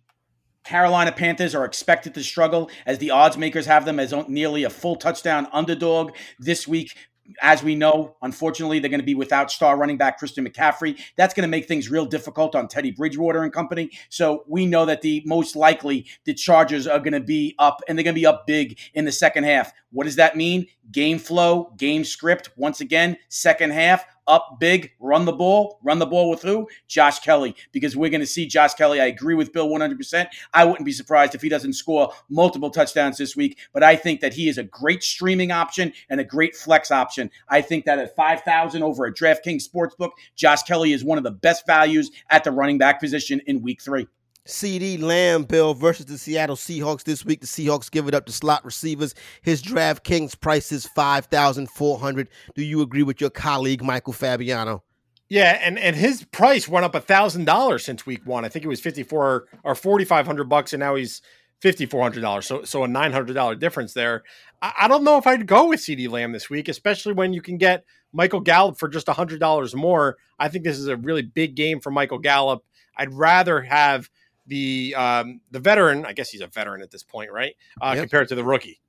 Carolina 0.66 1.12
Panthers 1.12 1.56
are 1.56 1.66
expected 1.66 2.14
to 2.16 2.24
struggle 2.24 2.70
as 2.86 2.98
the 2.98 3.12
odds 3.12 3.38
makers 3.38 3.66
have 3.66 3.86
them 3.86 4.00
as 4.00 4.14
nearly 4.28 4.66
a 4.66 4.70
full 4.70 4.98
touchdown 4.98 5.48
underdog 5.52 6.12
this 6.38 6.68
week 6.68 6.96
as 7.42 7.64
we 7.64 7.76
know, 7.76 8.16
unfortunately, 8.22 8.80
they're 8.80 8.90
going 8.90 9.00
to 9.00 9.06
be 9.06 9.16
without 9.16 9.52
star 9.52 9.78
running 9.78 9.98
back 9.98 10.18
Christian 10.18 10.48
McCaffrey. 10.48 11.00
That's 11.16 11.34
going 11.34 11.44
to 11.44 11.50
make 11.50 11.68
things 11.68 11.90
real 11.90 12.06
difficult 12.06 12.56
on 12.56 12.68
Teddy 12.68 12.92
Bridgewater 12.92 13.44
and 13.44 13.54
company. 13.54 13.92
So 14.10 14.44
we 14.48 14.66
know 14.66 14.86
that 14.86 15.02
the 15.02 15.24
most 15.26 15.56
likely 15.56 16.06
the 16.26 16.34
Chargers 16.34 16.88
are 16.88 17.00
going 17.00 17.14
to 17.14 17.20
be 17.20 17.56
up 17.60 17.82
and 17.88 17.98
they're 17.98 18.04
going 18.04 18.16
to 18.16 18.20
be 18.20 18.26
up 18.26 18.48
big 18.48 18.80
in 18.94 19.06
the 19.06 19.12
second 19.12 19.44
half. 19.44 19.72
What 19.92 20.06
does 20.06 20.18
that 20.18 20.36
mean? 20.36 20.68
Game 20.92 21.20
flow, 21.20 21.74
game 21.78 22.04
script. 22.04 22.50
Once 22.56 22.82
again, 22.82 23.18
second 23.28 23.72
half, 23.72 24.06
up 24.30 24.58
big, 24.60 24.92
run 25.00 25.26
the 25.26 25.34
ball. 25.34 25.80
Run 25.84 26.00
the 26.00 26.06
ball 26.06 26.30
with 26.30 26.42
who? 26.42 26.70
Josh 26.88 27.20
Kelley, 27.20 27.56
because 27.72 27.98
we're 27.98 28.10
going 28.10 28.22
to 28.22 28.28
see 28.28 28.46
Josh 28.46 28.76
Kelley. 28.76 29.02
I 29.02 29.08
agree 29.08 29.36
with 29.36 29.52
Bill 29.52 29.68
100%. 29.68 30.28
I 30.54 30.64
wouldn't 30.64 30.86
be 30.86 30.92
surprised 30.94 31.36
if 31.36 31.42
he 31.42 31.50
doesn't 31.50 31.74
score 31.74 32.14
multiple 32.30 32.70
touchdowns 32.70 33.18
this 33.18 33.36
week, 33.36 33.58
but 33.74 33.84
I 33.84 33.96
think 33.96 34.22
that 34.22 34.34
he 34.34 34.48
is 34.48 34.58
a 34.58 34.64
great 34.64 35.04
streaming 35.04 35.52
option 35.52 35.92
and 36.10 36.22
a 36.22 36.24
great 36.24 36.56
flex 36.56 36.92
option. 36.92 37.32
I 37.50 37.62
think 37.62 37.86
that 37.86 38.00
at 38.00 38.16
5,000 38.16 38.84
over 38.84 39.08
at 39.08 39.16
DraftKings 39.16 39.68
Sportsbook, 39.68 40.12
Josh 40.36 40.64
Kelley 40.64 40.94
is 40.94 41.04
one 41.04 41.18
of 41.18 41.24
the 41.24 41.32
best 41.32 41.66
values 41.66 42.12
at 42.30 42.44
the 42.44 42.52
running 42.52 42.78
back 42.78 43.00
position 43.00 43.42
in 43.48 43.62
week 43.62 43.82
three. 43.82 44.08
CeeDee 44.50 45.00
Lamb 45.00 45.44
Bill 45.44 45.74
versus 45.74 46.08
the 46.08 46.18
Seattle 46.18 46.56
Seahawks 46.56 47.04
this 47.04 47.24
week. 47.24 47.42
The 47.42 47.48
Seahawks 47.48 47.90
give 47.90 48.08
it 48.08 48.16
up 48.16 48.26
to 48.26 48.32
slot 48.32 48.66
receivers. 48.66 49.14
His 49.44 49.62
DraftKings 49.62 50.40
price 50.40 50.72
is 50.72 50.88
five 50.88 51.26
thousand 51.28 51.70
four 51.70 52.00
hundred. 52.00 52.30
Do 52.56 52.64
you 52.64 52.82
agree 52.82 53.04
with 53.04 53.22
your 53.22 53.30
colleague 53.30 53.84
Michael 53.84 54.14
Fabiano? 54.14 54.84
Yeah, 55.30 55.60
and 55.62 55.78
and 55.78 55.96
his 55.96 56.24
price 56.26 56.68
went 56.68 56.84
up 56.84 56.96
a 56.96 57.00
thousand 57.00 57.46
dollars 57.46 57.86
since 57.86 58.06
week 58.06 58.26
one. 58.26 58.44
I 58.44 58.50
think 58.50 58.66
it 58.66 58.70
was 58.70 58.82
fifty 58.82 59.04
four 59.04 59.46
or 59.64 59.76
forty 59.76 60.04
five 60.04 60.26
hundred 60.26 60.50
bucks, 60.50 60.74
and 60.74 60.80
now 60.80 60.96
he's 60.96 61.22
fifty 61.62 61.86
four 61.86 62.02
hundred 62.02 62.22
dollars. 62.22 62.48
So 62.48 62.64
so 62.64 62.84
a 62.84 62.88
nine 62.88 63.12
hundred 63.12 63.34
dollar 63.34 63.54
difference 63.54 63.94
there. 63.94 64.24
I, 64.64 64.74
I, 64.82 64.88
don't 64.88 65.04
know 65.04 65.18
if 65.18 65.28
I'd 65.28 65.46
go 65.46 65.68
with 65.68 65.80
CeeDee 65.80 66.10
Lamb 66.10 66.32
this 66.32 66.50
week, 66.50 66.68
especially 66.68 67.14
when 67.14 67.34
you 67.34 67.42
can 67.44 67.58
get 67.58 67.86
Michael 68.12 68.40
Gallup 68.40 68.80
for 68.80 68.88
just 68.90 69.08
hundred 69.08 69.40
dollars 69.40 69.76
more. 69.76 70.18
I 70.40 70.50
think 70.50 70.64
this 70.64 70.80
is 70.80 70.88
a 70.88 70.98
really 70.98 71.22
big 71.22 71.54
game 71.54 71.80
for 71.80 71.92
Michael 71.92 72.18
Gallup. 72.18 72.66
I'd 72.98 73.14
rather 73.14 73.62
have 73.62 74.10
the 74.50 74.94
um, 74.98 75.42
the 75.52 75.60
veteran. 75.60 76.06
I 76.06 76.14
guess 76.14 76.30
he's 76.30 76.42
a 76.42 76.48
veteran 76.48 76.82
at 76.82 76.92
this 76.92 77.04
point, 77.04 77.32
right? 77.32 77.56
Uh, 77.82 77.94
yep. 77.96 78.04
Compared 78.04 78.28
to 78.30 78.36
the 78.36 78.44
rookie. 78.44 78.82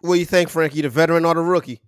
What 0.00 0.14
do 0.14 0.20
you 0.20 0.26
think, 0.26 0.48
Frankie? 0.48 0.82
The 0.82 0.88
veteran 0.88 1.24
or 1.24 1.34
the 1.34 1.40
rookie? 1.40 1.80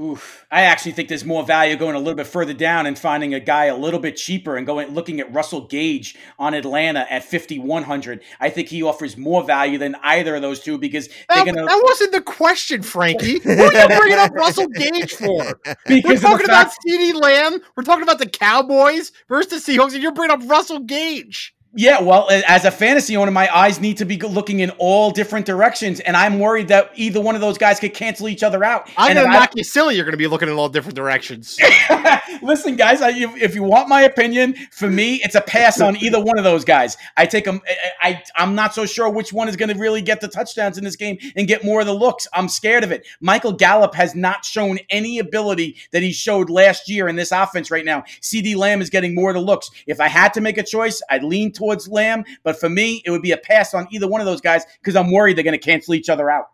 Oof. 0.00 0.44
I 0.50 0.62
actually 0.62 0.90
think 0.90 1.08
there's 1.08 1.24
more 1.24 1.44
value 1.44 1.76
going 1.76 1.94
a 1.94 1.98
little 2.00 2.16
bit 2.16 2.26
further 2.26 2.52
down 2.52 2.86
and 2.86 2.98
finding 2.98 3.32
a 3.32 3.38
guy 3.38 3.66
a 3.66 3.76
little 3.76 4.00
bit 4.00 4.16
cheaper 4.16 4.56
and 4.56 4.66
going 4.66 4.92
looking 4.92 5.20
at 5.20 5.32
Russell 5.32 5.68
Gage 5.68 6.16
on 6.36 6.52
Atlanta 6.52 7.06
at 7.08 7.22
5100. 7.22 8.20
I 8.40 8.50
think 8.50 8.70
he 8.70 8.82
offers 8.82 9.16
more 9.16 9.44
value 9.44 9.78
than 9.78 9.94
either 10.02 10.34
of 10.34 10.42
those 10.42 10.58
two 10.58 10.78
because 10.78 11.08
that, 11.28 11.46
gonna... 11.46 11.64
that 11.64 11.80
wasn't 11.84 12.10
the 12.10 12.22
question, 12.22 12.82
Frankie. 12.82 13.38
what 13.44 13.72
are 13.72 13.82
you 13.82 14.00
bringing 14.00 14.18
up 14.18 14.32
Russell 14.32 14.66
Gage 14.68 15.12
for? 15.12 15.60
Because 15.86 16.22
We're 16.22 16.30
talking 16.30 16.46
fact... 16.46 16.74
about 16.84 16.84
CeeDee 16.86 17.14
Lamb. 17.14 17.60
We're 17.76 17.84
talking 17.84 18.02
about 18.02 18.18
the 18.18 18.28
Cowboys 18.28 19.12
versus 19.28 19.64
the 19.64 19.72
Seahawks, 19.72 19.94
and 19.94 20.02
you're 20.02 20.12
bringing 20.12 20.36
up 20.36 20.48
Russell 20.48 20.80
Gage. 20.80 21.53
Yeah, 21.76 22.00
well, 22.00 22.28
as 22.30 22.64
a 22.64 22.70
fantasy 22.70 23.16
owner, 23.16 23.32
my 23.32 23.52
eyes 23.54 23.80
need 23.80 23.96
to 23.96 24.04
be 24.04 24.16
looking 24.16 24.60
in 24.60 24.70
all 24.78 25.10
different 25.10 25.44
directions, 25.44 25.98
and 25.98 26.16
I'm 26.16 26.38
worried 26.38 26.68
that 26.68 26.92
either 26.94 27.20
one 27.20 27.34
of 27.34 27.40
those 27.40 27.58
guys 27.58 27.80
could 27.80 27.94
cancel 27.94 28.28
each 28.28 28.44
other 28.44 28.62
out. 28.62 28.88
I'm 28.96 29.14
gonna 29.14 29.26
if 29.26 29.32
knock 29.32 29.52
you 29.56 29.64
silly. 29.64 29.96
You're 29.96 30.04
gonna 30.04 30.16
be 30.16 30.28
looking 30.28 30.48
in 30.48 30.54
all 30.54 30.68
different 30.68 30.94
directions. 30.94 31.58
Listen, 32.42 32.76
guys, 32.76 33.02
I, 33.02 33.10
if, 33.10 33.42
if 33.42 33.54
you 33.56 33.64
want 33.64 33.88
my 33.88 34.02
opinion, 34.02 34.54
for 34.70 34.88
me, 34.88 35.16
it's 35.24 35.34
a 35.34 35.40
pass 35.40 35.80
on 35.80 35.96
either 35.96 36.20
one 36.20 36.38
of 36.38 36.44
those 36.44 36.64
guys. 36.64 36.96
I 37.16 37.26
take 37.26 37.44
them. 37.44 37.60
I, 38.00 38.08
I 38.08 38.22
I'm 38.36 38.54
not 38.54 38.72
so 38.72 38.86
sure 38.86 39.10
which 39.10 39.32
one 39.32 39.48
is 39.48 39.56
going 39.56 39.70
to 39.70 39.78
really 39.78 40.02
get 40.02 40.20
the 40.20 40.28
touchdowns 40.28 40.78
in 40.78 40.84
this 40.84 40.96
game 40.96 41.18
and 41.34 41.48
get 41.48 41.64
more 41.64 41.80
of 41.80 41.86
the 41.86 41.94
looks. 41.94 42.28
I'm 42.32 42.48
scared 42.48 42.84
of 42.84 42.92
it. 42.92 43.04
Michael 43.20 43.52
Gallup 43.52 43.96
has 43.96 44.14
not 44.14 44.44
shown 44.44 44.78
any 44.90 45.18
ability 45.18 45.76
that 45.90 46.02
he 46.02 46.12
showed 46.12 46.50
last 46.50 46.88
year 46.88 47.08
in 47.08 47.16
this 47.16 47.32
offense 47.32 47.70
right 47.72 47.84
now. 47.84 48.02
CeeDee 48.20 48.54
Lamb 48.54 48.80
is 48.80 48.90
getting 48.90 49.12
more 49.12 49.30
of 49.30 49.34
the 49.34 49.40
looks. 49.40 49.70
If 49.88 50.00
I 50.00 50.06
had 50.06 50.34
to 50.34 50.40
make 50.40 50.56
a 50.56 50.62
choice, 50.62 51.02
I'd 51.10 51.24
lean 51.24 51.50
towards 51.50 51.63
Lamb, 51.88 52.24
but 52.42 52.58
for 52.58 52.68
me, 52.68 53.02
it 53.04 53.10
would 53.10 53.22
be 53.22 53.32
a 53.32 53.36
pass 53.36 53.74
on 53.74 53.86
either 53.90 54.08
one 54.08 54.20
of 54.20 54.26
those 54.26 54.40
guys 54.40 54.64
because 54.80 54.96
I'm 54.96 55.10
worried 55.10 55.36
they're 55.36 55.44
going 55.44 55.58
to 55.58 55.64
cancel 55.64 55.94
each 55.94 56.08
other 56.08 56.30
out. 56.30 56.46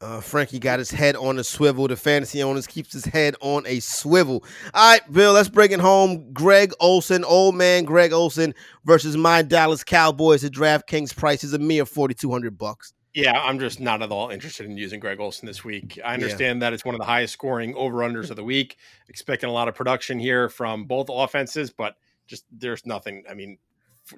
Uh, 0.00 0.20
Frankie 0.20 0.58
got 0.58 0.78
his 0.78 0.90
head 0.90 1.16
on 1.16 1.38
a 1.38 1.44
swivel. 1.44 1.86
The 1.88 1.96
fantasy 1.96 2.42
owners 2.42 2.66
keeps 2.66 2.92
his 2.92 3.04
head 3.04 3.36
on 3.40 3.64
a 3.66 3.80
swivel. 3.80 4.44
All 4.74 4.92
right, 4.92 5.12
Bill, 5.12 5.32
let's 5.32 5.48
bring 5.48 5.70
it 5.70 5.80
home. 5.80 6.32
Greg 6.32 6.72
Olsen, 6.80 7.24
old 7.24 7.54
man 7.54 7.84
Greg 7.84 8.12
Olsen 8.12 8.54
versus 8.84 9.16
my 9.16 9.40
Dallas 9.42 9.84
Cowboys 9.84 10.44
at 10.44 10.52
DraftKings 10.52 11.16
price 11.16 11.44
is 11.44 11.54
a 11.54 11.58
mere 11.58 11.86
4200 11.86 12.58
bucks. 12.58 12.92
Yeah, 13.14 13.40
I'm 13.40 13.60
just 13.60 13.78
not 13.78 14.02
at 14.02 14.10
all 14.10 14.30
interested 14.30 14.66
in 14.66 14.76
using 14.76 14.98
Greg 14.98 15.20
Olsen 15.20 15.46
this 15.46 15.64
week. 15.64 16.00
I 16.04 16.14
understand 16.14 16.60
that 16.62 16.72
it's 16.72 16.84
one 16.84 16.96
of 16.96 16.98
the 16.98 17.06
highest 17.06 17.32
scoring 17.32 17.72
over 17.76 17.98
unders 17.98 18.28
of 18.28 18.36
the 18.36 18.42
week. 18.42 18.76
Expecting 19.08 19.48
a 19.48 19.52
lot 19.52 19.68
of 19.68 19.76
production 19.76 20.18
here 20.18 20.48
from 20.48 20.84
both 20.84 21.06
offenses, 21.08 21.70
but 21.70 21.94
just 22.26 22.44
there's 22.50 22.84
nothing. 22.84 23.22
I 23.30 23.34
mean, 23.34 23.58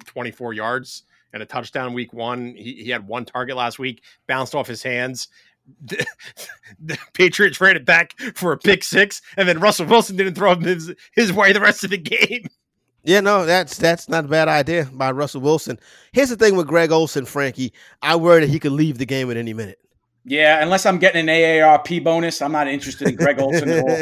24 0.05 0.53
yards 0.53 1.03
and 1.33 1.43
a 1.43 1.45
touchdown 1.45 1.93
week 1.93 2.13
one. 2.13 2.53
He, 2.55 2.83
he 2.83 2.89
had 2.89 3.07
one 3.07 3.25
target 3.25 3.55
last 3.55 3.79
week, 3.79 4.03
bounced 4.27 4.55
off 4.55 4.67
his 4.67 4.83
hands. 4.83 5.27
The, 5.81 6.05
the 6.79 6.97
Patriots 7.11 7.59
ran 7.59 7.75
it 7.75 7.83
back 7.83 8.17
for 8.35 8.53
a 8.53 8.57
pick 8.57 8.85
six, 8.85 9.21
and 9.35 9.49
then 9.49 9.59
Russell 9.59 9.85
Wilson 9.85 10.15
didn't 10.15 10.35
throw 10.35 10.53
him 10.53 10.61
his, 10.61 10.95
his 11.11 11.33
way 11.33 11.51
the 11.51 11.59
rest 11.59 11.83
of 11.83 11.89
the 11.89 11.97
game. 11.97 12.47
Yeah, 13.03 13.21
no, 13.21 13.45
that's 13.45 13.77
that's 13.77 14.09
not 14.09 14.25
a 14.25 14.27
bad 14.27 14.49
idea 14.49 14.89
by 14.91 15.11
Russell 15.11 15.39
Wilson. 15.39 15.79
Here's 16.11 16.27
the 16.27 16.35
thing 16.35 16.57
with 16.57 16.67
Greg 16.67 16.91
Olsen, 16.91 17.23
Frankie. 17.23 17.71
I 18.01 18.17
worry 18.17 18.41
that 18.41 18.49
he 18.49 18.59
could 18.59 18.73
leave 18.73 18.97
the 18.97 19.05
game 19.05 19.31
at 19.31 19.37
any 19.37 19.53
minute. 19.53 19.79
Yeah, 20.29 20.61
unless 20.61 20.85
I'm 20.85 20.97
getting 20.97 21.21
an 21.21 21.27
AARP 21.27 22.03
bonus, 22.03 22.41
I'm 22.41 22.51
not 22.51 22.67
interested 22.67 23.07
in 23.07 23.15
Greg 23.15 23.39
Olsen 23.39 23.69
at 23.69 23.81
all. 23.81 23.97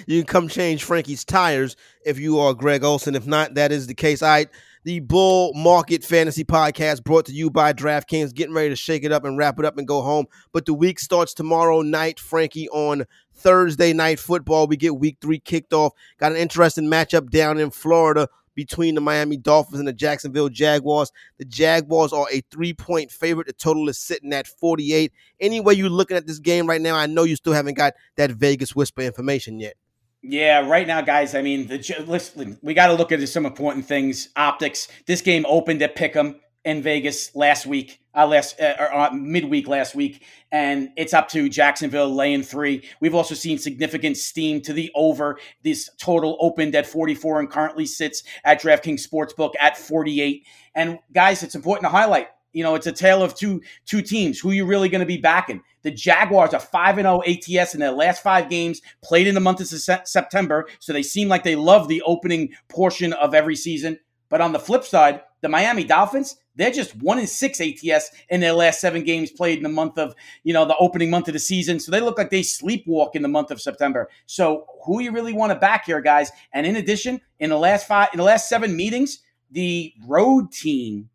you 0.06 0.22
can 0.22 0.26
come 0.26 0.48
change 0.48 0.84
Frankie's 0.84 1.22
tires 1.22 1.76
if 2.06 2.18
you 2.18 2.38
are 2.38 2.54
Greg 2.54 2.82
Olsen. 2.82 3.14
If 3.14 3.26
not, 3.26 3.56
that 3.56 3.72
is 3.72 3.88
the 3.88 3.94
case. 3.94 4.22
All 4.22 4.30
right. 4.30 4.48
The 4.84 5.00
Bull 5.00 5.52
Market 5.52 6.02
Fantasy 6.02 6.44
Podcast 6.44 7.04
brought 7.04 7.26
to 7.26 7.32
you 7.32 7.50
by 7.50 7.74
DraftKings. 7.74 8.32
Getting 8.32 8.54
ready 8.54 8.70
to 8.70 8.76
shake 8.76 9.04
it 9.04 9.12
up 9.12 9.26
and 9.26 9.36
wrap 9.36 9.58
it 9.58 9.66
up 9.66 9.76
and 9.76 9.86
go 9.86 10.00
home. 10.00 10.24
But 10.54 10.64
the 10.64 10.72
week 10.72 10.98
starts 10.98 11.34
tomorrow 11.34 11.82
night, 11.82 12.18
Frankie, 12.18 12.70
on 12.70 13.04
Thursday 13.34 13.92
night 13.92 14.18
football. 14.18 14.66
We 14.66 14.78
get 14.78 14.96
week 14.96 15.18
three 15.20 15.40
kicked 15.40 15.74
off. 15.74 15.92
Got 16.18 16.32
an 16.32 16.38
interesting 16.38 16.86
matchup 16.86 17.28
down 17.28 17.58
in 17.58 17.68
Florida 17.70 18.28
between 18.60 18.94
the 18.94 19.00
Miami 19.00 19.38
Dolphins 19.38 19.78
and 19.78 19.88
the 19.88 19.92
Jacksonville 19.94 20.50
Jaguars. 20.50 21.10
The 21.38 21.46
Jaguars 21.46 22.12
are 22.12 22.26
a 22.30 22.42
three 22.50 22.74
point 22.74 23.10
favorite. 23.10 23.46
The 23.46 23.54
total 23.54 23.88
is 23.88 23.98
sitting 23.98 24.34
at 24.34 24.46
48. 24.46 25.10
Anyway, 25.40 25.76
you're 25.76 25.88
looking 25.88 26.18
at 26.18 26.26
this 26.26 26.38
game 26.38 26.66
right 26.66 26.80
now, 26.80 26.94
I 26.94 27.06
know 27.06 27.24
you 27.24 27.36
still 27.36 27.54
haven't 27.54 27.78
got 27.78 27.94
that 28.16 28.32
Vegas 28.32 28.76
whisper 28.76 29.00
information 29.00 29.58
yet. 29.60 29.76
Yeah, 30.22 30.68
right 30.68 30.86
now, 30.86 31.00
guys. 31.00 31.34
I 31.34 31.40
mean, 31.40 31.68
the 31.68 32.04
listen, 32.06 32.58
we 32.60 32.74
got 32.74 32.88
to 32.88 32.92
look 32.92 33.12
at 33.12 33.26
some 33.30 33.46
important 33.46 33.86
things. 33.86 34.28
Optics. 34.36 34.88
This 35.06 35.22
game 35.22 35.46
opened 35.48 35.80
at 35.80 35.96
Pick'em 35.96 36.38
in 36.62 36.82
Vegas 36.82 37.34
last 37.34 37.64
week, 37.64 37.99
uh, 38.14 38.26
last 38.26 38.60
uh, 38.60 38.74
or, 38.78 38.94
uh, 38.94 39.12
midweek 39.12 39.68
last 39.68 39.94
week, 39.94 40.24
and 40.52 40.90
it's 40.96 41.14
up 41.14 41.28
to 41.28 41.48
Jacksonville 41.48 42.12
laying 42.12 42.42
three. 42.42 42.88
We've 43.00 43.14
also 43.14 43.34
seen 43.34 43.58
significant 43.58 44.16
steam 44.16 44.60
to 44.62 44.72
the 44.72 44.90
over. 44.94 45.38
This 45.62 45.90
total 45.98 46.36
opened 46.40 46.74
at 46.74 46.86
44 46.86 47.40
and 47.40 47.50
currently 47.50 47.86
sits 47.86 48.22
at 48.44 48.60
DraftKings 48.60 49.06
Sportsbook 49.06 49.52
at 49.60 49.78
48. 49.78 50.46
And 50.74 50.98
guys, 51.12 51.42
it's 51.42 51.54
important 51.54 51.84
to 51.84 51.90
highlight. 51.90 52.28
You 52.52 52.64
know, 52.64 52.74
it's 52.74 52.88
a 52.88 52.92
tale 52.92 53.22
of 53.22 53.34
two 53.34 53.62
two 53.86 54.02
teams. 54.02 54.40
Who 54.40 54.50
you 54.50 54.66
really 54.66 54.88
going 54.88 55.00
to 55.00 55.06
be 55.06 55.18
backing? 55.18 55.62
The 55.82 55.92
Jaguars 55.92 56.52
are 56.52 56.60
5 56.60 56.96
0 56.96 57.22
ATS 57.26 57.74
in 57.74 57.80
their 57.80 57.92
last 57.92 58.22
five 58.22 58.50
games, 58.50 58.80
played 59.02 59.28
in 59.28 59.34
the 59.34 59.40
month 59.40 59.60
of 59.60 59.68
September. 59.68 60.66
So 60.80 60.92
they 60.92 61.02
seem 61.02 61.28
like 61.28 61.44
they 61.44 61.56
love 61.56 61.86
the 61.86 62.02
opening 62.02 62.50
portion 62.68 63.12
of 63.12 63.34
every 63.34 63.56
season. 63.56 64.00
But 64.28 64.40
on 64.40 64.52
the 64.52 64.58
flip 64.58 64.84
side, 64.84 65.22
the 65.40 65.48
Miami 65.48 65.84
Dolphins, 65.84 66.36
they're 66.56 66.70
just 66.70 66.94
one 66.96 67.18
in 67.18 67.26
six 67.26 67.60
ATS 67.60 68.10
in 68.28 68.40
their 68.40 68.52
last 68.52 68.80
seven 68.80 69.02
games 69.04 69.30
played 69.30 69.56
in 69.56 69.62
the 69.62 69.68
month 69.68 69.98
of, 69.98 70.14
you 70.42 70.52
know, 70.52 70.64
the 70.64 70.76
opening 70.76 71.10
month 71.10 71.28
of 71.28 71.32
the 71.32 71.38
season. 71.38 71.80
So 71.80 71.90
they 71.90 72.00
look 72.00 72.18
like 72.18 72.30
they 72.30 72.42
sleepwalk 72.42 73.10
in 73.14 73.22
the 73.22 73.28
month 73.28 73.50
of 73.50 73.60
September. 73.60 74.10
So 74.26 74.66
who 74.84 75.00
you 75.00 75.12
really 75.12 75.32
want 75.32 75.52
to 75.52 75.58
back 75.58 75.86
here, 75.86 76.00
guys? 76.00 76.30
And 76.52 76.66
in 76.66 76.76
addition, 76.76 77.20
in 77.38 77.50
the 77.50 77.58
last 77.58 77.86
five, 77.86 78.08
in 78.12 78.18
the 78.18 78.24
last 78.24 78.48
seven 78.48 78.76
meetings, 78.76 79.20
the 79.50 79.92
road 80.06 80.52
team 80.52 81.08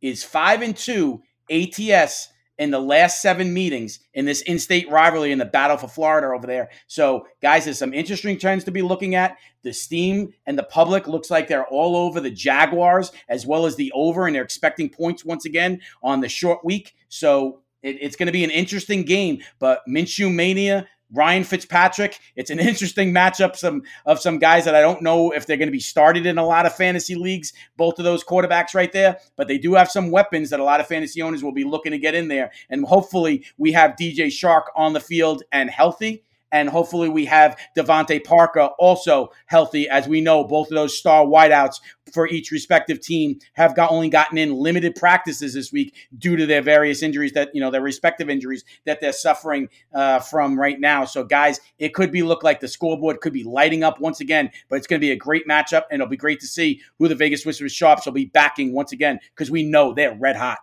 is 0.00 0.22
five 0.22 0.62
and 0.62 0.76
two 0.76 1.22
ATS 1.50 2.28
in 2.60 2.70
the 2.70 2.78
last 2.78 3.22
seven 3.22 3.54
meetings 3.54 4.00
in 4.12 4.26
this 4.26 4.42
in-state 4.42 4.88
rivalry 4.90 5.32
in 5.32 5.38
the 5.38 5.46
battle 5.46 5.78
for 5.78 5.88
Florida 5.88 6.28
over 6.28 6.46
there. 6.46 6.68
So, 6.88 7.26
guys, 7.40 7.64
there's 7.64 7.78
some 7.78 7.94
interesting 7.94 8.38
trends 8.38 8.64
to 8.64 8.70
be 8.70 8.82
looking 8.82 9.14
at. 9.14 9.38
The 9.62 9.72
steam 9.72 10.34
and 10.46 10.58
the 10.58 10.64
public 10.64 11.08
looks 11.08 11.30
like 11.30 11.48
they're 11.48 11.66
all 11.66 11.96
over 11.96 12.20
the 12.20 12.30
Jaguars 12.30 13.12
as 13.30 13.46
well 13.46 13.64
as 13.64 13.76
the 13.76 13.90
over, 13.92 14.26
and 14.26 14.36
they're 14.36 14.44
expecting 14.44 14.90
points 14.90 15.24
once 15.24 15.46
again 15.46 15.80
on 16.02 16.20
the 16.20 16.28
short 16.28 16.62
week. 16.62 16.94
So 17.08 17.62
it, 17.82 17.96
it's 18.02 18.16
going 18.16 18.26
to 18.26 18.32
be 18.32 18.44
an 18.44 18.50
interesting 18.50 19.04
game. 19.04 19.38
But 19.58 19.80
Minshew 19.88 20.32
mania 20.32 20.86
Ryan 21.12 21.44
Fitzpatrick. 21.44 22.18
It's 22.36 22.50
an 22.50 22.58
interesting 22.60 23.12
matchup 23.12 23.56
some 23.56 23.82
of 24.06 24.20
some 24.20 24.38
guys 24.38 24.64
that 24.64 24.74
I 24.74 24.80
don't 24.80 25.02
know 25.02 25.30
if 25.32 25.46
they're 25.46 25.56
going 25.56 25.68
to 25.68 25.72
be 25.72 25.80
started 25.80 26.26
in 26.26 26.38
a 26.38 26.44
lot 26.44 26.66
of 26.66 26.74
fantasy 26.74 27.14
leagues. 27.14 27.52
Both 27.76 27.98
of 27.98 28.04
those 28.04 28.24
quarterbacks 28.24 28.74
right 28.74 28.92
there, 28.92 29.18
but 29.36 29.48
they 29.48 29.58
do 29.58 29.74
have 29.74 29.90
some 29.90 30.10
weapons 30.10 30.50
that 30.50 30.60
a 30.60 30.64
lot 30.64 30.80
of 30.80 30.86
fantasy 30.86 31.22
owners 31.22 31.42
will 31.42 31.52
be 31.52 31.64
looking 31.64 31.92
to 31.92 31.98
get 31.98 32.14
in 32.14 32.28
there. 32.28 32.50
And 32.68 32.84
hopefully, 32.84 33.44
we 33.58 33.72
have 33.72 33.92
DJ 33.92 34.26
Chark 34.26 34.64
on 34.76 34.92
the 34.92 35.00
field 35.00 35.42
and 35.52 35.70
healthy 35.70 36.24
and 36.52 36.68
hopefully 36.68 37.08
we 37.08 37.24
have 37.26 37.58
DeVante 37.76 38.22
Parker 38.24 38.70
also 38.78 39.30
healthy. 39.46 39.88
As 39.88 40.08
we 40.08 40.20
know, 40.20 40.44
both 40.44 40.68
of 40.68 40.74
those 40.74 40.96
star 40.96 41.24
wideouts 41.24 41.76
for 42.12 42.28
each 42.28 42.50
respective 42.50 43.00
team 43.00 43.38
have 43.54 43.76
got 43.76 43.90
only 43.90 44.08
gotten 44.08 44.38
in 44.38 44.52
limited 44.52 44.94
practices 44.96 45.54
this 45.54 45.72
week 45.72 45.94
due 46.18 46.36
to 46.36 46.46
their 46.46 46.62
various 46.62 47.02
injuries 47.02 47.32
that 47.32 47.50
you 47.54 47.60
know 47.60 47.70
their 47.70 47.82
respective 47.82 48.28
injuries 48.28 48.64
that 48.84 49.00
they're 49.00 49.12
suffering 49.12 49.68
uh, 49.94 50.18
from 50.18 50.58
right 50.58 50.80
now. 50.80 51.04
So, 51.04 51.24
guys, 51.24 51.60
it 51.78 51.94
could 51.94 52.10
be 52.12 52.22
look 52.22 52.42
like 52.42 52.60
the 52.60 52.68
scoreboard 52.68 53.20
could 53.20 53.32
be 53.32 53.44
lighting 53.44 53.84
up 53.84 54.00
once 54.00 54.20
again, 54.20 54.50
but 54.68 54.76
it's 54.76 54.86
going 54.86 55.00
to 55.00 55.06
be 55.06 55.12
a 55.12 55.16
great 55.16 55.46
matchup, 55.48 55.84
and 55.90 56.00
it'll 56.00 56.10
be 56.10 56.16
great 56.16 56.40
to 56.40 56.46
see 56.46 56.80
who 56.98 57.08
the 57.08 57.14
Vegas 57.14 57.44
Whisperers 57.44 57.72
sharps 57.72 58.06
will 58.06 58.12
be 58.12 58.26
backing 58.26 58.72
once 58.72 58.92
again 58.92 59.20
because 59.34 59.50
we 59.50 59.64
know 59.64 59.92
they're 59.92 60.16
red 60.16 60.36
hot. 60.36 60.58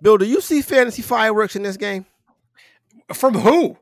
Bill, 0.00 0.18
do 0.18 0.26
you 0.26 0.40
see 0.40 0.60
fantasy 0.62 1.02
fireworks 1.02 1.56
in 1.56 1.62
this 1.62 1.76
game? 1.76 2.06
From 3.12 3.34
who? 3.34 3.78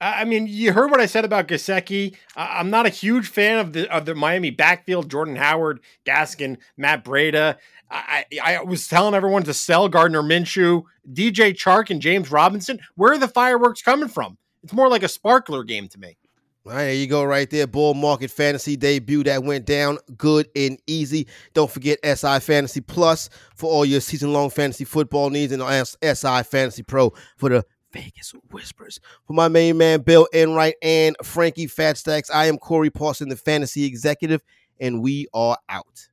I 0.00 0.24
mean, 0.24 0.46
you 0.46 0.72
heard 0.72 0.90
what 0.90 1.00
I 1.00 1.06
said 1.06 1.24
about 1.24 1.48
Gesicki. 1.48 2.16
I'm 2.36 2.68
not 2.68 2.84
a 2.84 2.90
huge 2.90 3.28
fan 3.28 3.58
of 3.58 3.72
the 3.72 3.88
of 3.94 4.04
the 4.04 4.14
Miami 4.14 4.50
backfield. 4.50 5.10
Jordan 5.10 5.36
Howard, 5.36 5.80
Gaskin, 6.04 6.58
Matt 6.76 7.04
Breida. 7.04 7.56
I, 7.90 8.24
I 8.42 8.62
was 8.62 8.88
telling 8.88 9.14
everyone 9.14 9.44
to 9.44 9.54
sell 9.54 9.88
Gardner 9.88 10.22
Minshew, 10.22 10.82
DJ 11.12 11.52
Chark, 11.52 11.90
and 11.90 12.02
James 12.02 12.30
Robinson. 12.30 12.80
Where 12.96 13.12
are 13.12 13.18
the 13.18 13.28
fireworks 13.28 13.82
coming 13.82 14.08
from? 14.08 14.36
It's 14.62 14.72
more 14.72 14.88
like 14.88 15.02
a 15.02 15.08
sparkler 15.08 15.62
game 15.62 15.88
to 15.88 16.00
me. 16.00 16.16
All 16.66 16.72
right, 16.72 16.84
there 16.84 16.94
you 16.94 17.06
go, 17.06 17.24
right 17.24 17.48
there. 17.50 17.66
Bull 17.66 17.92
Market 17.92 18.30
Fantasy 18.30 18.74
debut 18.74 19.22
that 19.24 19.44
went 19.44 19.66
down 19.66 19.98
good 20.16 20.48
and 20.56 20.78
easy. 20.86 21.26
Don't 21.52 21.70
forget 21.70 21.98
SI 22.02 22.40
Fantasy 22.40 22.80
Plus 22.80 23.28
for 23.54 23.70
all 23.70 23.84
your 23.84 24.00
season 24.00 24.32
long 24.32 24.48
fantasy 24.48 24.84
football 24.84 25.28
needs 25.28 25.52
and 25.52 25.62
SI 25.62 26.42
Fantasy 26.42 26.82
Pro 26.82 27.12
for 27.36 27.50
the 27.50 27.66
Vegas 27.94 28.34
Whispers. 28.50 28.98
For 29.26 29.32
my 29.34 29.48
main 29.48 29.78
man, 29.78 30.00
Bill 30.00 30.26
Enright 30.34 30.74
and 30.82 31.16
Frankie 31.22 31.68
Fatstacks, 31.68 32.28
I 32.32 32.46
am 32.46 32.58
Corey 32.58 32.90
Parson, 32.90 33.28
the 33.28 33.36
fantasy 33.36 33.84
executive, 33.84 34.42
and 34.80 35.00
we 35.00 35.28
are 35.32 35.56
out. 35.68 36.08